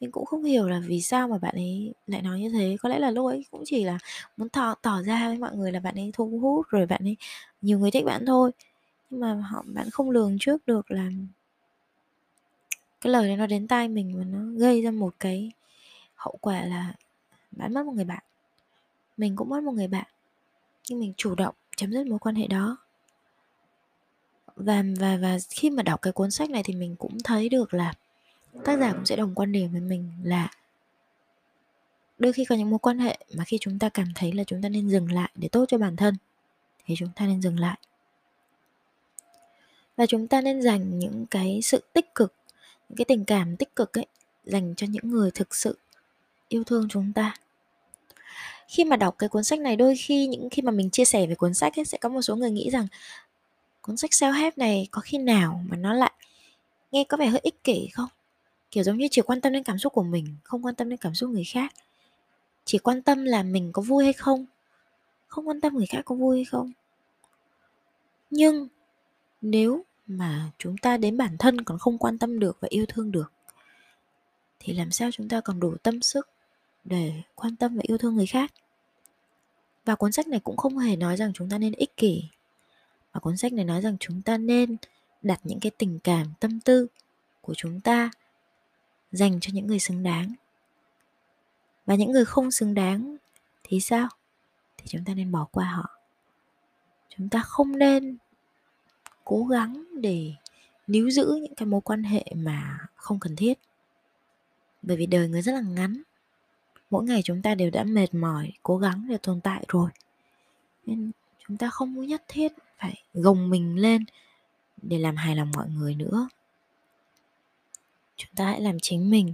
mình 0.00 0.10
cũng 0.12 0.26
không 0.26 0.44
hiểu 0.44 0.68
là 0.68 0.80
vì 0.86 1.00
sao 1.02 1.28
mà 1.28 1.38
bạn 1.38 1.54
ấy 1.54 1.94
lại 2.06 2.22
nói 2.22 2.40
như 2.40 2.50
thế. 2.50 2.76
Có 2.82 2.88
lẽ 2.88 2.98
là 2.98 3.10
lúc 3.10 3.26
ấy 3.26 3.44
cũng 3.50 3.62
chỉ 3.66 3.84
là 3.84 3.98
muốn 4.36 4.48
tỏ 4.48 4.74
tỏ 4.82 5.02
ra 5.02 5.28
với 5.28 5.38
mọi 5.38 5.56
người 5.56 5.72
là 5.72 5.80
bạn 5.80 5.94
ấy 5.94 6.10
thu 6.14 6.38
hút 6.42 6.66
rồi 6.70 6.86
bạn 6.86 7.02
ấy 7.04 7.16
nhiều 7.62 7.78
người 7.78 7.90
thích 7.90 8.04
bạn 8.06 8.26
thôi 8.26 8.52
nhưng 9.10 9.20
mà 9.20 9.34
họ, 9.34 9.64
bạn 9.66 9.90
không 9.90 10.10
lường 10.10 10.36
trước 10.40 10.66
được 10.66 10.90
là 10.90 11.10
cái 13.00 13.12
lời 13.12 13.28
đấy 13.28 13.36
nó 13.36 13.46
đến 13.46 13.68
tai 13.68 13.88
mình 13.88 14.18
và 14.18 14.24
nó 14.24 14.38
gây 14.58 14.82
ra 14.82 14.90
một 14.90 15.14
cái 15.20 15.52
hậu 16.14 16.38
quả 16.40 16.62
là 16.64 16.94
bạn 17.50 17.74
mất 17.74 17.86
một 17.86 17.92
người 17.92 18.04
bạn. 18.04 18.22
Mình 19.16 19.36
cũng 19.36 19.48
mất 19.48 19.62
một 19.62 19.72
người 19.72 19.88
bạn, 19.88 20.06
nhưng 20.88 21.00
mình 21.00 21.12
chủ 21.16 21.34
động 21.34 21.54
chấm 21.76 21.92
dứt 21.92 22.06
mối 22.06 22.18
quan 22.18 22.34
hệ 22.34 22.46
đó. 22.46 22.76
Và 24.56 24.82
và 25.00 25.16
và 25.16 25.38
khi 25.50 25.70
mà 25.70 25.82
đọc 25.82 26.02
cái 26.02 26.12
cuốn 26.12 26.30
sách 26.30 26.50
này 26.50 26.62
thì 26.62 26.74
mình 26.74 26.96
cũng 26.96 27.18
thấy 27.24 27.48
được 27.48 27.74
là 27.74 27.94
tác 28.64 28.78
giả 28.78 28.92
cũng 28.92 29.06
sẽ 29.06 29.16
đồng 29.16 29.34
quan 29.34 29.52
điểm 29.52 29.72
với 29.72 29.80
mình 29.80 30.10
là 30.22 30.50
đôi 32.18 32.32
khi 32.32 32.44
có 32.44 32.54
những 32.56 32.70
mối 32.70 32.78
quan 32.78 32.98
hệ 32.98 33.18
mà 33.34 33.44
khi 33.44 33.58
chúng 33.60 33.78
ta 33.78 33.88
cảm 33.88 34.06
thấy 34.14 34.32
là 34.32 34.44
chúng 34.44 34.62
ta 34.62 34.68
nên 34.68 34.88
dừng 34.88 35.12
lại 35.12 35.30
để 35.34 35.48
tốt 35.48 35.64
cho 35.68 35.78
bản 35.78 35.96
thân 35.96 36.14
thì 36.84 36.94
chúng 36.98 37.08
ta 37.16 37.26
nên 37.26 37.42
dừng 37.42 37.60
lại 37.60 37.78
và 40.00 40.06
chúng 40.06 40.28
ta 40.28 40.40
nên 40.40 40.62
dành 40.62 40.98
những 40.98 41.26
cái 41.30 41.60
sự 41.62 41.82
tích 41.92 42.14
cực, 42.14 42.34
những 42.88 42.96
cái 42.96 43.04
tình 43.04 43.24
cảm 43.24 43.56
tích 43.56 43.76
cực 43.76 43.98
ấy, 43.98 44.06
dành 44.44 44.74
cho 44.76 44.86
những 44.90 45.10
người 45.10 45.30
thực 45.30 45.54
sự 45.54 45.78
yêu 46.48 46.64
thương 46.64 46.88
chúng 46.90 47.12
ta. 47.12 47.34
Khi 48.68 48.84
mà 48.84 48.96
đọc 48.96 49.14
cái 49.18 49.28
cuốn 49.28 49.44
sách 49.44 49.60
này, 49.60 49.76
đôi 49.76 49.94
khi 49.96 50.26
những 50.26 50.50
khi 50.50 50.62
mà 50.62 50.70
mình 50.70 50.90
chia 50.90 51.04
sẻ 51.04 51.26
về 51.26 51.34
cuốn 51.34 51.54
sách 51.54 51.78
ấy, 51.78 51.84
sẽ 51.84 51.98
có 51.98 52.08
một 52.08 52.22
số 52.22 52.36
người 52.36 52.50
nghĩ 52.50 52.70
rằng 52.70 52.86
cuốn 53.80 53.96
sách 53.96 54.10
self 54.10 54.32
help 54.32 54.58
này 54.58 54.88
có 54.90 55.00
khi 55.00 55.18
nào 55.18 55.64
mà 55.68 55.76
nó 55.76 55.94
lại 55.94 56.12
nghe 56.92 57.04
có 57.04 57.16
vẻ 57.16 57.26
hơi 57.26 57.40
ích 57.42 57.64
kỷ 57.64 57.88
không? 57.92 58.08
Kiểu 58.70 58.84
giống 58.84 58.96
như 58.96 59.08
chỉ 59.10 59.22
quan 59.22 59.40
tâm 59.40 59.52
đến 59.52 59.62
cảm 59.62 59.78
xúc 59.78 59.92
của 59.92 60.02
mình, 60.02 60.36
không 60.44 60.64
quan 60.64 60.74
tâm 60.74 60.88
đến 60.88 60.96
cảm 60.96 61.14
xúc 61.14 61.30
người 61.30 61.44
khác. 61.44 61.72
Chỉ 62.64 62.78
quan 62.78 63.02
tâm 63.02 63.24
là 63.24 63.42
mình 63.42 63.72
có 63.72 63.82
vui 63.82 64.04
hay 64.04 64.12
không? 64.12 64.46
Không 65.28 65.48
quan 65.48 65.60
tâm 65.60 65.74
người 65.74 65.86
khác 65.86 66.02
có 66.04 66.14
vui 66.14 66.36
hay 66.36 66.44
không? 66.44 66.72
Nhưng 68.30 68.68
nếu 69.40 69.84
mà 70.18 70.50
chúng 70.58 70.76
ta 70.76 70.96
đến 70.96 71.16
bản 71.16 71.36
thân 71.38 71.64
còn 71.64 71.78
không 71.78 71.98
quan 71.98 72.18
tâm 72.18 72.38
được 72.38 72.56
và 72.60 72.68
yêu 72.70 72.84
thương 72.88 73.12
được. 73.12 73.32
Thì 74.60 74.72
làm 74.72 74.90
sao 74.90 75.10
chúng 75.12 75.28
ta 75.28 75.40
còn 75.40 75.60
đủ 75.60 75.76
tâm 75.82 76.02
sức 76.02 76.28
để 76.84 77.22
quan 77.34 77.56
tâm 77.56 77.76
và 77.76 77.82
yêu 77.82 77.98
thương 77.98 78.16
người 78.16 78.26
khác? 78.26 78.52
Và 79.84 79.94
cuốn 79.94 80.12
sách 80.12 80.26
này 80.26 80.40
cũng 80.40 80.56
không 80.56 80.78
hề 80.78 80.96
nói 80.96 81.16
rằng 81.16 81.32
chúng 81.34 81.50
ta 81.50 81.58
nên 81.58 81.72
ích 81.72 81.96
kỷ 81.96 82.24
và 83.12 83.20
cuốn 83.20 83.36
sách 83.36 83.52
này 83.52 83.64
nói 83.64 83.80
rằng 83.80 83.96
chúng 84.00 84.22
ta 84.22 84.36
nên 84.36 84.76
đặt 85.22 85.40
những 85.44 85.60
cái 85.60 85.70
tình 85.78 85.98
cảm, 86.04 86.26
tâm 86.40 86.60
tư 86.60 86.86
của 87.40 87.54
chúng 87.56 87.80
ta 87.80 88.10
dành 89.12 89.40
cho 89.40 89.50
những 89.54 89.66
người 89.66 89.78
xứng 89.78 90.02
đáng. 90.02 90.34
Và 91.86 91.94
những 91.94 92.12
người 92.12 92.24
không 92.24 92.50
xứng 92.50 92.74
đáng 92.74 93.16
thì 93.64 93.80
sao? 93.80 94.08
Thì 94.76 94.84
chúng 94.88 95.04
ta 95.04 95.14
nên 95.14 95.32
bỏ 95.32 95.46
qua 95.52 95.64
họ. 95.64 95.90
Chúng 97.08 97.28
ta 97.28 97.42
không 97.42 97.78
nên 97.78 98.16
cố 99.30 99.44
gắng 99.44 99.84
để 100.00 100.32
níu 100.86 101.10
giữ 101.10 101.38
những 101.42 101.54
cái 101.54 101.66
mối 101.66 101.80
quan 101.80 102.02
hệ 102.02 102.24
mà 102.36 102.78
không 102.94 103.20
cần 103.20 103.36
thiết. 103.36 103.58
Bởi 104.82 104.96
vì 104.96 105.06
đời 105.06 105.28
người 105.28 105.42
rất 105.42 105.52
là 105.52 105.60
ngắn. 105.60 106.02
Mỗi 106.90 107.04
ngày 107.04 107.22
chúng 107.24 107.42
ta 107.42 107.54
đều 107.54 107.70
đã 107.70 107.84
mệt 107.84 108.14
mỏi, 108.14 108.52
cố 108.62 108.78
gắng 108.78 109.06
để 109.08 109.18
tồn 109.22 109.40
tại 109.40 109.64
rồi. 109.68 109.90
Nên 110.86 111.10
chúng 111.38 111.56
ta 111.56 111.70
không 111.70 112.06
nhất 112.06 112.22
thiết 112.28 112.52
phải 112.78 113.02
gồng 113.14 113.50
mình 113.50 113.76
lên 113.76 114.04
để 114.82 114.98
làm 114.98 115.16
hài 115.16 115.36
lòng 115.36 115.50
mọi 115.56 115.68
người 115.68 115.94
nữa. 115.94 116.28
Chúng 118.16 118.34
ta 118.36 118.44
hãy 118.44 118.60
làm 118.60 118.80
chính 118.82 119.10
mình. 119.10 119.32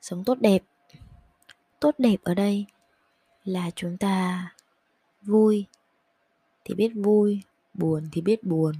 Sống 0.00 0.24
tốt 0.24 0.38
đẹp. 0.40 0.62
Tốt 1.80 1.94
đẹp 1.98 2.16
ở 2.22 2.34
đây 2.34 2.66
là 3.44 3.70
chúng 3.74 3.96
ta 3.96 4.48
vui. 5.22 5.66
Thì 6.64 6.74
biết 6.74 6.92
vui 6.94 7.42
buồn 7.74 8.08
thì 8.12 8.20
biết 8.20 8.42
buồn, 8.42 8.74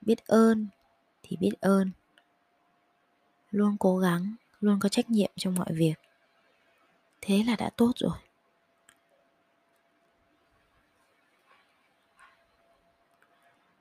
biết 0.00 0.26
ơn 0.26 0.66
thì 1.22 1.36
biết 1.36 1.52
ơn. 1.60 1.90
Luôn 3.50 3.76
cố 3.80 3.98
gắng, 3.98 4.34
luôn 4.60 4.78
có 4.80 4.88
trách 4.88 5.10
nhiệm 5.10 5.30
trong 5.36 5.54
mọi 5.54 5.72
việc. 5.72 5.94
Thế 7.20 7.44
là 7.46 7.56
đã 7.56 7.70
tốt 7.76 7.92
rồi. 7.96 8.18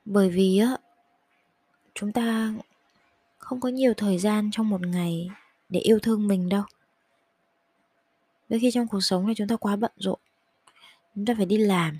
Bởi 0.05 0.29
vì 0.29 0.57
á, 0.57 0.77
chúng 1.93 2.11
ta 2.11 2.53
không 3.37 3.59
có 3.59 3.69
nhiều 3.69 3.93
thời 3.93 4.17
gian 4.17 4.49
trong 4.51 4.69
một 4.69 4.81
ngày 4.81 5.29
để 5.69 5.79
yêu 5.79 5.99
thương 5.99 6.27
mình 6.27 6.49
đâu. 6.49 6.63
Đôi 8.49 8.59
khi 8.59 8.71
trong 8.71 8.87
cuộc 8.87 9.01
sống 9.01 9.25
này 9.25 9.35
chúng 9.35 9.47
ta 9.47 9.55
quá 9.55 9.75
bận 9.75 9.91
rộn, 9.95 10.19
chúng 11.15 11.25
ta 11.25 11.33
phải 11.37 11.45
đi 11.45 11.57
làm 11.57 11.99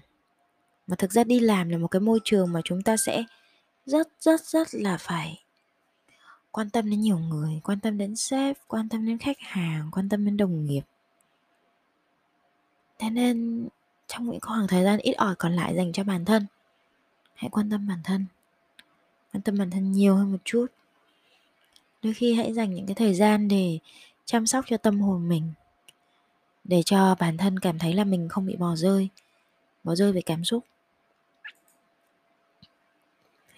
mà 0.90 0.96
thực 0.96 1.12
ra 1.12 1.24
đi 1.24 1.40
làm 1.40 1.70
là 1.70 1.78
một 1.78 1.88
cái 1.88 2.00
môi 2.00 2.20
trường 2.24 2.54
mà 2.54 2.62
chúng 2.64 2.82
ta 2.82 2.98
sẽ 2.98 3.24
rất 3.86 4.08
rất 4.20 4.42
rất 4.42 4.68
là 4.72 4.98
phải 4.98 5.44
quan 6.52 6.70
tâm 6.70 6.90
đến 6.90 7.02
nhiều 7.02 7.20
người, 7.20 7.60
quan 7.64 7.80
tâm 7.80 7.98
đến 7.98 8.16
sếp, 8.16 8.58
quan 8.68 8.90
tâm 8.90 9.06
đến 9.06 9.18
khách 9.18 9.38
hàng, 9.40 9.90
quan 9.92 10.10
tâm 10.10 10.26
đến 10.26 10.38
đồng 10.38 10.66
nghiệp. 10.66 10.82
Thế 13.00 13.10
nên 13.10 13.68
trong 14.08 14.30
những 14.30 14.42
khoảng 14.42 14.68
thời 14.68 14.84
gian 14.84 15.00
ít 15.00 15.14
ỏi 15.14 15.36
còn 15.36 15.56
lại 15.56 15.76
dành 15.76 15.94
cho 15.94 16.04
bản 16.04 16.26
thân, 16.26 16.46
hãy 17.34 17.50
quan 17.50 17.70
tâm 17.70 17.88
bản 17.88 18.00
thân, 18.04 18.26
quan 19.34 19.42
tâm 19.42 19.58
bản 19.58 19.72
thân 19.72 19.92
nhiều 19.92 20.16
hơn 20.16 20.32
một 20.32 20.40
chút. 20.44 20.66
Đôi 22.04 22.14
khi 22.14 22.34
hãy 22.34 22.54
dành 22.54 22.74
những 22.74 22.86
cái 22.86 22.96
thời 22.96 23.14
gian 23.14 23.48
để 23.48 23.80
chăm 24.26 24.46
sóc 24.46 24.66
cho 24.68 24.78
tâm 24.78 25.00
hồn 25.00 25.30
mình, 25.30 25.52
để 26.64 26.82
cho 26.86 27.16
bản 27.20 27.38
thân 27.38 27.60
cảm 27.60 27.80
thấy 27.80 27.94
là 27.94 28.04
mình 28.04 28.30
không 28.30 28.46
bị 28.46 28.56
bỏ 28.56 28.76
rơi 28.76 29.10
bỏ 29.84 29.96
rơi 29.96 30.12
về 30.12 30.22
cảm 30.22 30.44
xúc 30.44 30.64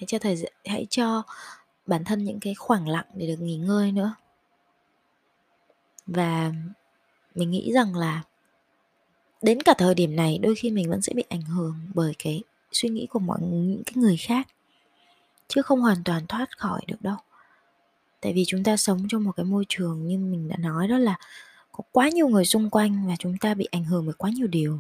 hãy 0.02 0.06
cho 0.08 0.20
thời 0.20 0.46
hãy 0.66 0.88
cho 0.90 1.24
bản 1.88 2.04
thân 2.04 2.24
những 2.24 2.40
cái 2.40 2.54
khoảng 2.56 2.88
lặng 2.88 3.06
để 3.14 3.28
được 3.28 3.40
nghỉ 3.40 3.58
ngơi 3.58 3.92
nữa. 3.92 4.16
Và 6.08 6.54
mình 7.36 7.52
nghĩ 7.52 7.72
rằng 7.74 7.96
là 7.96 8.24
đến 9.42 9.62
cả 9.62 9.74
thời 9.78 9.96
điểm 9.96 10.16
này, 10.16 10.38
đôi 10.38 10.56
khi 10.56 10.72
mình 10.72 10.90
vẫn 10.90 11.02
sẽ 11.02 11.14
bị 11.14 11.24
ảnh 11.30 11.42
hưởng 11.42 11.76
bởi 11.94 12.16
cái 12.20 12.44
suy 12.72 12.90
nghĩ 12.90 13.08
của 13.10 13.20
mọi 13.20 13.40
những 13.42 13.84
cái 13.86 13.94
người 13.96 14.18
khác, 14.18 14.48
chứ 15.48 15.62
không 15.62 15.82
hoàn 15.82 16.04
toàn 16.06 16.28
thoát 16.28 16.58
khỏi 16.58 16.82
được 16.88 17.02
đâu. 17.02 17.18
Tại 18.22 18.34
vì 18.34 18.44
chúng 18.48 18.64
ta 18.64 18.78
sống 18.78 19.08
trong 19.10 19.24
một 19.24 19.32
cái 19.32 19.46
môi 19.46 19.66
trường 19.70 20.08
như 20.08 20.18
mình 20.18 20.48
đã 20.48 20.58
nói, 20.58 20.88
đó 20.88 20.98
là 20.98 21.18
có 21.72 21.84
quá 21.92 22.10
nhiều 22.10 22.28
người 22.28 22.46
xung 22.46 22.70
quanh 22.70 23.08
và 23.08 23.16
chúng 23.20 23.38
ta 23.38 23.54
bị 23.54 23.68
ảnh 23.72 23.84
hưởng 23.84 24.06
bởi 24.06 24.16
quá 24.18 24.30
nhiều 24.30 24.48
điều. 24.48 24.80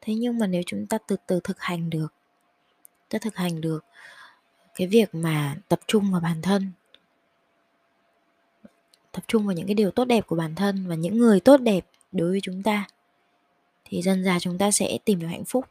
Thế 0.00 0.14
nhưng 0.14 0.38
mà 0.38 0.46
nếu 0.46 0.62
chúng 0.66 0.86
ta 0.86 0.98
từ 1.06 1.16
từ 1.26 1.40
thực 1.44 1.60
hành 1.60 1.90
được 1.90 2.14
ta 3.12 3.18
thực 3.18 3.36
hành 3.36 3.60
được 3.60 3.84
cái 4.74 4.86
việc 4.86 5.14
mà 5.14 5.56
tập 5.68 5.80
trung 5.86 6.12
vào 6.12 6.20
bản 6.20 6.42
thân. 6.42 6.70
Tập 9.12 9.24
trung 9.28 9.46
vào 9.46 9.54
những 9.54 9.66
cái 9.66 9.74
điều 9.74 9.90
tốt 9.90 10.04
đẹp 10.04 10.26
của 10.26 10.36
bản 10.36 10.54
thân 10.54 10.86
và 10.88 10.94
những 10.94 11.18
người 11.18 11.40
tốt 11.40 11.56
đẹp 11.56 11.86
đối 12.12 12.30
với 12.30 12.40
chúng 12.42 12.62
ta 12.62 12.86
thì 13.84 14.02
dần 14.02 14.24
dà 14.24 14.38
chúng 14.38 14.58
ta 14.58 14.70
sẽ 14.70 14.98
tìm 15.04 15.20
được 15.20 15.26
hạnh 15.26 15.44
phúc. 15.44 15.66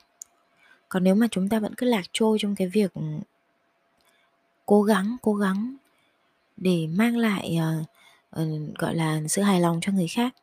Còn 0.90 1.04
nếu 1.04 1.16
mà 1.16 1.28
chúng 1.32 1.50
ta 1.50 1.60
vẫn 1.60 1.76
cứ 1.76 1.86
lạc 1.86 2.04
trôi 2.14 2.38
trong 2.42 2.56
cái 2.56 2.68
việc 2.68 2.94
ừ, 2.94 3.02
cố 4.66 4.84
gắng 4.84 5.18
cố 5.22 5.36
gắng 5.36 5.76
để 6.58 6.88
mang 6.88 7.18
lại 7.18 7.58
uh, 7.60 8.42
uh, 8.42 8.78
gọi 8.78 8.96
là 8.96 9.22
sự 9.30 9.42
hài 9.42 9.62
lòng 9.62 9.80
cho 9.82 9.92
người 9.92 10.08
khác 10.08 10.36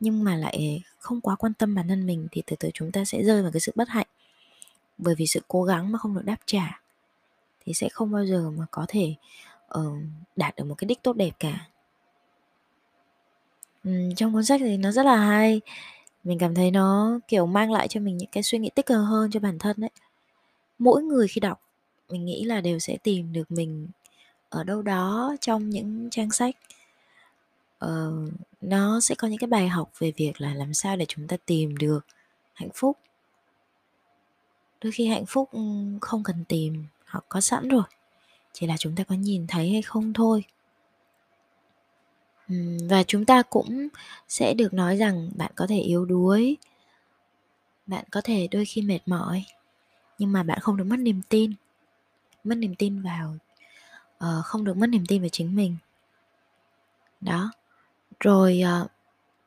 nhưng 0.00 0.24
mà 0.24 0.36
lại 0.36 0.82
không 0.98 1.20
quá 1.20 1.36
quan 1.36 1.54
tâm 1.54 1.74
bản 1.74 1.88
thân 1.88 2.06
mình 2.06 2.28
thì 2.32 2.42
từ 2.46 2.56
từ 2.56 2.70
chúng 2.74 2.92
ta 2.92 3.04
sẽ 3.04 3.22
rơi 3.22 3.42
vào 3.42 3.52
cái 3.52 3.60
sự 3.60 3.72
bất 3.74 3.88
hạnh 3.88 4.06
bởi 4.98 5.14
vì 5.14 5.26
sự 5.26 5.40
cố 5.48 5.62
gắng 5.62 5.92
mà 5.92 5.98
không 5.98 6.14
được 6.14 6.24
đáp 6.24 6.36
trả 6.46 6.80
thì 7.66 7.74
sẽ 7.74 7.88
không 7.88 8.12
bao 8.12 8.26
giờ 8.26 8.50
mà 8.50 8.64
có 8.70 8.86
thể 8.88 9.14
uh, 9.78 9.92
đạt 10.36 10.56
được 10.56 10.64
một 10.64 10.74
cái 10.78 10.86
đích 10.86 11.02
tốt 11.02 11.16
đẹp 11.16 11.30
cả 11.40 11.68
uhm, 13.88 14.14
trong 14.16 14.32
cuốn 14.32 14.44
sách 14.44 14.60
thì 14.64 14.76
nó 14.76 14.90
rất 14.92 15.06
là 15.06 15.16
hay. 15.16 15.60
Mình 16.24 16.38
cảm 16.38 16.54
thấy 16.54 16.70
nó, 16.70 17.18
kiểu, 17.28 17.46
mang 17.46 17.72
lại 17.72 17.88
cho 17.88 18.00
mình 18.00 18.16
những 18.16 18.28
cái 18.32 18.42
suy 18.42 18.58
nghĩ 18.58 18.70
tích 18.74 18.86
cực 18.86 18.98
hơn 18.98 19.30
cho 19.30 19.40
bản 19.40 19.58
thân 19.58 19.76
đấy 19.80 19.90
Mỗi 20.78 21.02
người 21.02 21.28
khi 21.28 21.40
đọc, 21.40 21.60
mình 22.08 22.24
nghĩ 22.24 22.44
là 22.44 22.60
đều 22.60 22.78
sẽ 22.78 22.96
tìm 23.02 23.32
được 23.32 23.50
mình 23.50 23.88
ở 24.48 24.64
đâu 24.64 24.82
đó 24.82 25.36
trong 25.40 25.70
những 25.70 26.08
trang 26.10 26.30
sách. 26.30 26.56
uh, 27.84 28.32
nó 28.60 29.00
sẽ 29.00 29.14
có 29.14 29.28
những 29.28 29.38
cái 29.38 29.48
bài 29.48 29.68
học 29.68 29.90
về 29.98 30.12
việc 30.16 30.40
là 30.40 30.54
làm 30.54 30.74
sao 30.74 30.96
để 30.96 31.04
chúng 31.08 31.26
ta 31.28 31.36
tìm 31.46 31.76
được 31.76 32.06
hạnh 32.54 32.68
phúc. 32.74 32.98
Đôi 34.82 34.92
khi 34.92 35.06
hạnh 35.06 35.26
phúc, 35.26 35.48
ừ, 35.52 35.60
không 36.00 36.22
cần 36.22 36.44
tìm, 36.48 36.84
họ 37.04 37.22
có 37.28 37.40
sẵn 37.40 37.68
rồi, 37.68 37.82
chỉ 38.52 38.66
là 38.66 38.76
chúng 38.76 38.94
ta 38.96 39.04
có 39.04 39.14
nhìn 39.14 39.46
thấy 39.46 39.70
hay 39.72 39.82
không 39.82 40.12
thôi. 40.12 40.44
và 42.90 43.02
chúng 43.02 43.24
ta 43.24 43.42
cũng 43.42 43.88
sẽ 44.28 44.54
được 44.54 44.74
nói 44.74 44.96
rằng 44.96 45.30
bạn 45.36 45.52
có 45.54 45.66
thể 45.66 45.78
yếu 45.80 46.04
đuối, 46.04 46.56
bạn 47.86 48.04
có 48.10 48.20
thể 48.24 48.48
đôi 48.50 48.64
khi 48.64 48.82
mệt 48.82 48.98
mỏi, 49.06 49.44
nhưng 50.18 50.32
mà 50.32 50.42
bạn 50.42 50.60
không 50.60 50.76
được 50.76 50.84
mất 50.84 50.96
niềm 50.96 51.22
tin. 51.28 51.52
Mất 52.44 52.54
niềm 52.54 52.74
tin 52.74 53.02
vào 53.02 53.38
uh, 54.24 54.44
không 54.44 54.64
được 54.64 54.76
mất 54.76 54.86
niềm 54.86 55.06
tin 55.06 55.22
vào 55.22 55.28
chính 55.28 55.56
mình. 55.56 55.76
Đó. 57.20 57.50
Rồi, 58.20 58.62
uh, 58.82 58.90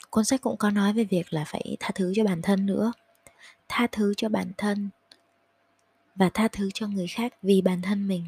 cuốn 0.09 0.25
sách 0.25 0.41
cũng 0.41 0.57
có 0.57 0.69
nói 0.69 0.93
về 0.93 1.03
việc 1.03 1.33
là 1.33 1.43
phải 1.47 1.77
tha 1.79 1.89
thứ 1.95 2.13
cho 2.15 2.23
bản 2.23 2.41
thân 2.41 2.65
nữa. 2.65 2.93
Tha 3.67 3.87
thứ 3.91 4.13
cho 4.17 4.29
bản 4.29 4.51
thân 4.57 4.89
và 6.15 6.29
tha 6.33 6.47
thứ 6.47 6.69
cho 6.73 6.87
người 6.87 7.07
khác 7.07 7.33
vì 7.41 7.61
bản 7.61 7.81
thân 7.81 8.07
mình. 8.07 8.25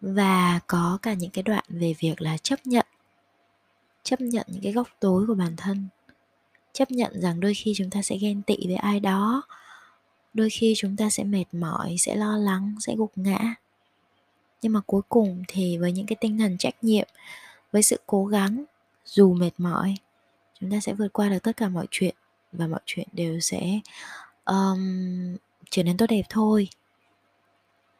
Và 0.00 0.60
có 0.66 0.98
cả 1.02 1.14
những 1.14 1.30
cái 1.30 1.42
đoạn 1.42 1.64
về 1.68 1.94
việc 1.98 2.20
là 2.20 2.38
chấp 2.38 2.66
nhận 2.66 2.86
chấp 4.02 4.20
nhận 4.20 4.46
những 4.48 4.62
cái 4.62 4.72
góc 4.72 4.88
tối 5.00 5.26
của 5.26 5.34
bản 5.34 5.56
thân, 5.56 5.88
chấp 6.72 6.90
nhận 6.90 7.20
rằng 7.20 7.40
đôi 7.40 7.54
khi 7.54 7.72
chúng 7.76 7.90
ta 7.90 8.02
sẽ 8.02 8.16
ghen 8.16 8.42
tị 8.42 8.56
với 8.66 8.76
ai 8.76 9.00
đó, 9.00 9.42
đôi 10.34 10.50
khi 10.50 10.74
chúng 10.76 10.96
ta 10.96 11.10
sẽ 11.10 11.24
mệt 11.24 11.44
mỏi, 11.52 11.96
sẽ 11.98 12.16
lo 12.16 12.36
lắng, 12.36 12.74
sẽ 12.80 12.94
gục 12.96 13.12
ngã 13.16 13.54
nhưng 14.64 14.72
mà 14.72 14.80
cuối 14.86 15.02
cùng 15.08 15.42
thì 15.48 15.78
với 15.78 15.92
những 15.92 16.06
cái 16.06 16.16
tinh 16.20 16.38
thần 16.38 16.58
trách 16.58 16.74
nhiệm, 16.82 17.08
với 17.72 17.82
sự 17.82 18.00
cố 18.06 18.26
gắng, 18.26 18.64
dù 19.04 19.34
mệt 19.34 19.50
mỏi, 19.58 19.94
chúng 20.60 20.70
ta 20.70 20.80
sẽ 20.80 20.92
vượt 20.92 21.12
qua 21.12 21.28
được 21.28 21.42
tất 21.42 21.56
cả 21.56 21.68
mọi 21.68 21.86
chuyện 21.90 22.14
và 22.52 22.66
mọi 22.66 22.80
chuyện 22.86 23.08
đều 23.12 23.40
sẽ 23.40 23.80
um, 24.44 25.36
trở 25.70 25.82
nên 25.82 25.96
tốt 25.96 26.06
đẹp 26.08 26.22
thôi. 26.28 26.68